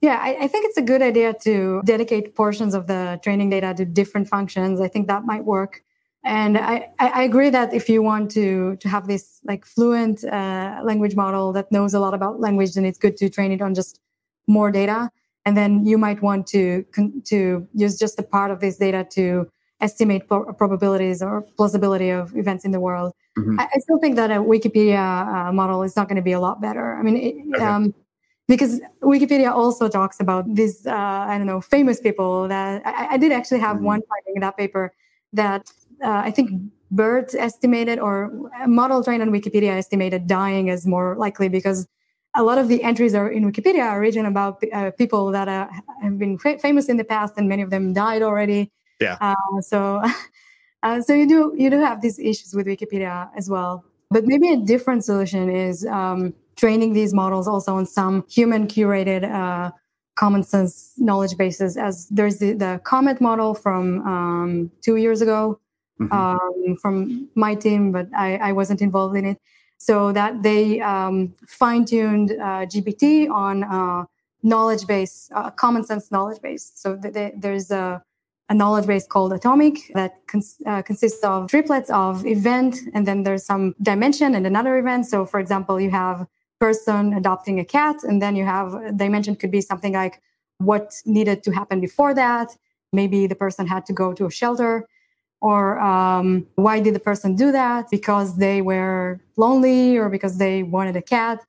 Yeah 0.00 0.18
I, 0.20 0.44
I 0.44 0.48
think 0.48 0.66
it's 0.66 0.78
a 0.78 0.82
good 0.82 1.02
idea 1.02 1.34
to 1.42 1.82
dedicate 1.84 2.34
portions 2.34 2.74
of 2.74 2.86
the 2.86 3.20
training 3.22 3.50
data 3.50 3.74
to 3.74 3.84
different 3.84 4.28
functions. 4.28 4.80
I 4.80 4.88
think 4.88 5.08
that 5.08 5.24
might 5.24 5.44
work. 5.44 5.82
And 6.24 6.58
I, 6.58 6.88
I 6.98 7.22
agree 7.22 7.48
that 7.50 7.72
if 7.72 7.88
you 7.88 8.02
want 8.02 8.30
to 8.32 8.76
to 8.76 8.88
have 8.88 9.06
this 9.06 9.40
like 9.44 9.64
fluent 9.64 10.24
uh, 10.24 10.80
language 10.82 11.14
model 11.14 11.52
that 11.52 11.70
knows 11.70 11.94
a 11.94 12.00
lot 12.00 12.12
about 12.12 12.40
language, 12.40 12.74
then 12.74 12.84
it's 12.84 12.98
good 12.98 13.16
to 13.18 13.28
train 13.28 13.52
it 13.52 13.62
on 13.62 13.74
just 13.74 14.00
more 14.48 14.70
data 14.70 15.10
and 15.48 15.56
then 15.56 15.86
you 15.86 15.96
might 15.96 16.20
want 16.22 16.46
to 16.46 16.84
to 17.24 17.66
use 17.74 17.98
just 17.98 18.18
a 18.18 18.22
part 18.22 18.50
of 18.50 18.60
this 18.60 18.76
data 18.76 19.06
to 19.12 19.48
estimate 19.80 20.28
pro- 20.28 20.52
probabilities 20.52 21.22
or 21.22 21.42
plausibility 21.56 22.10
of 22.10 22.36
events 22.36 22.64
in 22.64 22.72
the 22.72 22.80
world. 22.80 23.12
Mm-hmm. 23.38 23.60
I, 23.60 23.68
I, 23.74 23.78
still 23.78 23.98
think 24.00 24.16
that 24.16 24.30
a 24.32 24.40
Wikipedia 24.54 24.98
uh, 24.98 25.52
model 25.52 25.84
is 25.84 25.94
not 25.94 26.08
going 26.08 26.16
to 26.16 26.22
be 26.30 26.32
a 26.32 26.40
lot 26.40 26.60
better. 26.60 26.96
I 26.96 27.02
mean, 27.02 27.16
it, 27.16 27.34
okay. 27.54 27.64
um, 27.64 27.94
because 28.48 28.80
Wikipedia 29.02 29.52
also 29.52 29.88
talks 29.88 30.18
about 30.18 30.52
these 30.52 30.86
uh, 30.86 31.26
I 31.30 31.38
don't 31.38 31.46
know 31.46 31.60
famous 31.60 32.00
people 32.00 32.48
that 32.48 32.82
I, 32.84 33.14
I 33.14 33.16
did 33.16 33.32
actually 33.32 33.60
have 33.60 33.76
mm-hmm. 33.76 33.92
one 33.92 34.00
finding 34.10 34.34
in 34.36 34.40
that 34.40 34.56
paper 34.56 34.92
that 35.32 35.70
uh, 36.02 36.22
I 36.28 36.30
think 36.30 36.50
BERT 36.90 37.34
estimated 37.34 37.98
or 37.98 38.50
a 38.62 38.68
model 38.68 39.04
trained 39.04 39.22
on 39.22 39.30
Wikipedia 39.30 39.76
estimated 39.76 40.26
dying 40.26 40.68
as 40.70 40.86
more 40.86 41.14
likely 41.16 41.48
because 41.48 41.86
a 42.34 42.42
lot 42.42 42.58
of 42.58 42.68
the 42.68 42.82
entries 42.82 43.14
are 43.14 43.30
in 43.30 43.50
Wikipedia 43.50 43.82
are 43.82 44.00
written 44.00 44.26
about 44.26 44.62
uh, 44.72 44.90
people 44.92 45.30
that 45.32 45.48
uh, 45.48 45.68
have 46.02 46.18
been 46.18 46.38
fa- 46.38 46.58
famous 46.58 46.88
in 46.88 46.96
the 46.96 47.04
past, 47.04 47.34
and 47.36 47.48
many 47.48 47.62
of 47.62 47.70
them 47.70 47.92
died 47.92 48.22
already. 48.22 48.70
Yeah. 49.00 49.16
Uh, 49.20 49.60
so, 49.60 50.02
uh, 50.82 51.00
so 51.00 51.14
you 51.14 51.28
do 51.28 51.54
you 51.56 51.70
do 51.70 51.78
have 51.78 52.00
these 52.00 52.18
issues 52.18 52.54
with 52.54 52.66
Wikipedia 52.66 53.30
as 53.36 53.48
well. 53.48 53.84
But 54.10 54.24
maybe 54.26 54.50
a 54.52 54.56
different 54.56 55.04
solution 55.04 55.50
is 55.50 55.84
um, 55.86 56.34
training 56.56 56.92
these 56.94 57.12
models 57.12 57.46
also 57.46 57.74
on 57.74 57.86
some 57.86 58.24
human 58.28 58.66
curated 58.66 59.24
uh, 59.24 59.70
common 60.16 60.42
sense 60.42 60.92
knowledge 60.96 61.36
bases. 61.36 61.76
As 61.76 62.08
there's 62.08 62.38
the, 62.38 62.52
the 62.52 62.80
Comet 62.84 63.20
model 63.20 63.54
from 63.54 64.06
um, 64.06 64.70
two 64.80 64.96
years 64.96 65.20
ago 65.20 65.60
mm-hmm. 66.00 66.12
um, 66.12 66.76
from 66.80 67.28
my 67.34 67.54
team, 67.54 67.92
but 67.92 68.08
I, 68.16 68.36
I 68.36 68.52
wasn't 68.52 68.80
involved 68.80 69.16
in 69.16 69.24
it 69.24 69.38
so 69.78 70.12
that 70.12 70.42
they 70.42 70.80
um, 70.80 71.34
fine-tuned 71.46 72.32
uh, 72.32 72.66
GPT 72.66 73.30
on 73.30 73.64
uh, 73.64 74.04
knowledge 74.42 74.86
base, 74.86 75.30
uh, 75.34 75.50
common 75.50 75.84
sense 75.84 76.10
knowledge 76.10 76.42
base. 76.42 76.72
So 76.74 76.96
they, 76.96 77.32
there's 77.36 77.70
a, 77.70 78.02
a, 78.48 78.54
knowledge 78.54 78.86
base 78.86 79.06
called 79.06 79.32
Atomic 79.32 79.92
that 79.94 80.26
cons- 80.26 80.60
uh, 80.66 80.82
consists 80.82 81.22
of 81.22 81.48
triplets 81.48 81.90
of 81.90 82.26
event, 82.26 82.76
and 82.92 83.06
then 83.06 83.22
there's 83.22 83.44
some 83.44 83.74
dimension 83.80 84.34
and 84.34 84.46
another 84.46 84.78
event. 84.78 85.06
So, 85.06 85.24
for 85.24 85.38
example, 85.40 85.80
you 85.80 85.90
have 85.90 86.26
person 86.60 87.12
adopting 87.12 87.60
a 87.60 87.64
cat, 87.64 88.02
and 88.02 88.20
then 88.20 88.34
you 88.34 88.44
have 88.44 88.96
dimension 88.96 89.36
could 89.36 89.52
be 89.52 89.60
something 89.60 89.92
like 89.92 90.20
what 90.58 90.92
needed 91.06 91.44
to 91.44 91.52
happen 91.52 91.80
before 91.80 92.14
that. 92.14 92.56
Maybe 92.92 93.26
the 93.26 93.36
person 93.36 93.66
had 93.66 93.86
to 93.86 93.92
go 93.92 94.12
to 94.12 94.26
a 94.26 94.30
shelter 94.30 94.88
or 95.40 95.78
um, 95.78 96.46
why 96.56 96.80
did 96.80 96.94
the 96.94 97.00
person 97.00 97.36
do 97.36 97.52
that? 97.52 97.90
Because 97.90 98.36
they 98.36 98.60
were 98.60 99.20
lonely 99.36 99.96
or 99.96 100.08
because 100.08 100.38
they 100.38 100.62
wanted 100.62 100.96
a 100.96 101.02
cat. 101.02 101.44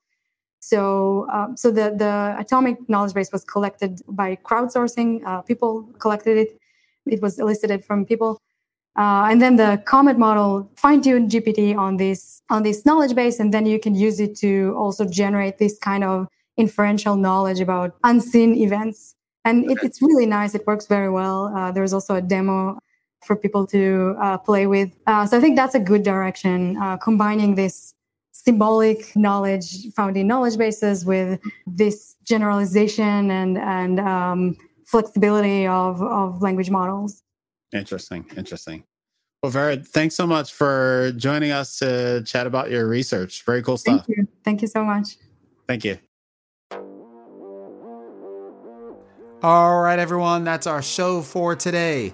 So 0.59 1.27
um, 1.31 1.57
so 1.57 1.71
the 1.71 1.95
the 1.95 2.35
atomic 2.37 2.77
knowledge 2.89 3.13
base 3.13 3.31
was 3.31 3.43
collected 3.43 4.01
by 4.07 4.35
crowdsourcing. 4.35 5.25
Uh, 5.25 5.41
people 5.41 5.83
collected 5.99 6.37
it. 6.37 6.59
It 7.05 7.21
was 7.21 7.39
elicited 7.39 7.83
from 7.83 8.05
people. 8.05 8.41
Uh, 8.95 9.27
and 9.31 9.41
then 9.41 9.55
the 9.55 9.81
comet 9.85 10.17
model 10.17 10.69
fine-tuned 10.75 11.31
gpt 11.31 11.77
on 11.77 11.97
this 11.97 12.41
on 12.49 12.63
this 12.63 12.85
knowledge 12.85 13.15
base 13.15 13.39
and 13.39 13.53
then 13.53 13.65
you 13.65 13.79
can 13.79 13.95
use 13.95 14.19
it 14.19 14.35
to 14.35 14.73
also 14.75 15.05
generate 15.05 15.57
this 15.57 15.77
kind 15.77 16.03
of 16.03 16.27
inferential 16.57 17.15
knowledge 17.15 17.61
about 17.61 17.95
unseen 18.03 18.55
events. 18.55 19.15
And 19.45 19.71
it, 19.71 19.77
it's 19.81 20.01
really 20.01 20.25
nice. 20.25 20.53
It 20.53 20.67
works 20.67 20.85
very 20.85 21.09
well. 21.09 21.55
Uh, 21.55 21.71
there's 21.71 21.93
also 21.93 22.15
a 22.15 22.21
demo 22.21 22.77
for 23.21 23.35
people 23.35 23.65
to 23.67 24.15
uh, 24.19 24.37
play 24.37 24.67
with. 24.67 24.91
Uh, 25.07 25.25
so 25.25 25.37
I 25.37 25.41
think 25.41 25.55
that's 25.55 25.75
a 25.75 25.79
good 25.79 26.03
direction, 26.03 26.77
uh, 26.77 26.97
combining 26.97 27.55
this 27.55 27.93
symbolic 28.31 29.15
knowledge 29.15 29.91
found 29.95 30.15
in 30.15 30.27
knowledge 30.27 30.57
bases 30.57 31.05
with 31.05 31.39
this 31.67 32.15
generalization 32.23 33.29
and 33.31 33.57
and 33.57 33.99
um, 33.99 34.55
flexibility 34.85 35.67
of 35.67 36.01
of 36.01 36.41
language 36.41 36.69
models. 36.69 37.23
Interesting, 37.73 38.25
interesting. 38.37 38.83
Well, 39.43 39.51
Vered, 39.51 39.87
thanks 39.87 40.15
so 40.15 40.27
much 40.27 40.53
for 40.53 41.13
joining 41.15 41.51
us 41.51 41.79
to 41.79 42.23
chat 42.25 42.45
about 42.45 42.71
your 42.71 42.87
research. 42.87 43.45
Very 43.45 43.61
cool 43.61 43.77
stuff. 43.77 44.05
Thank 44.05 44.17
you. 44.17 44.27
Thank 44.43 44.61
you 44.61 44.67
so 44.67 44.83
much. 44.83 45.17
Thank 45.67 45.85
you. 45.85 45.97
All 49.41 49.79
right, 49.79 49.97
everyone, 49.99 50.43
that's 50.43 50.67
our 50.67 50.81
show 50.81 51.21
for 51.21 51.55
today. 51.55 52.13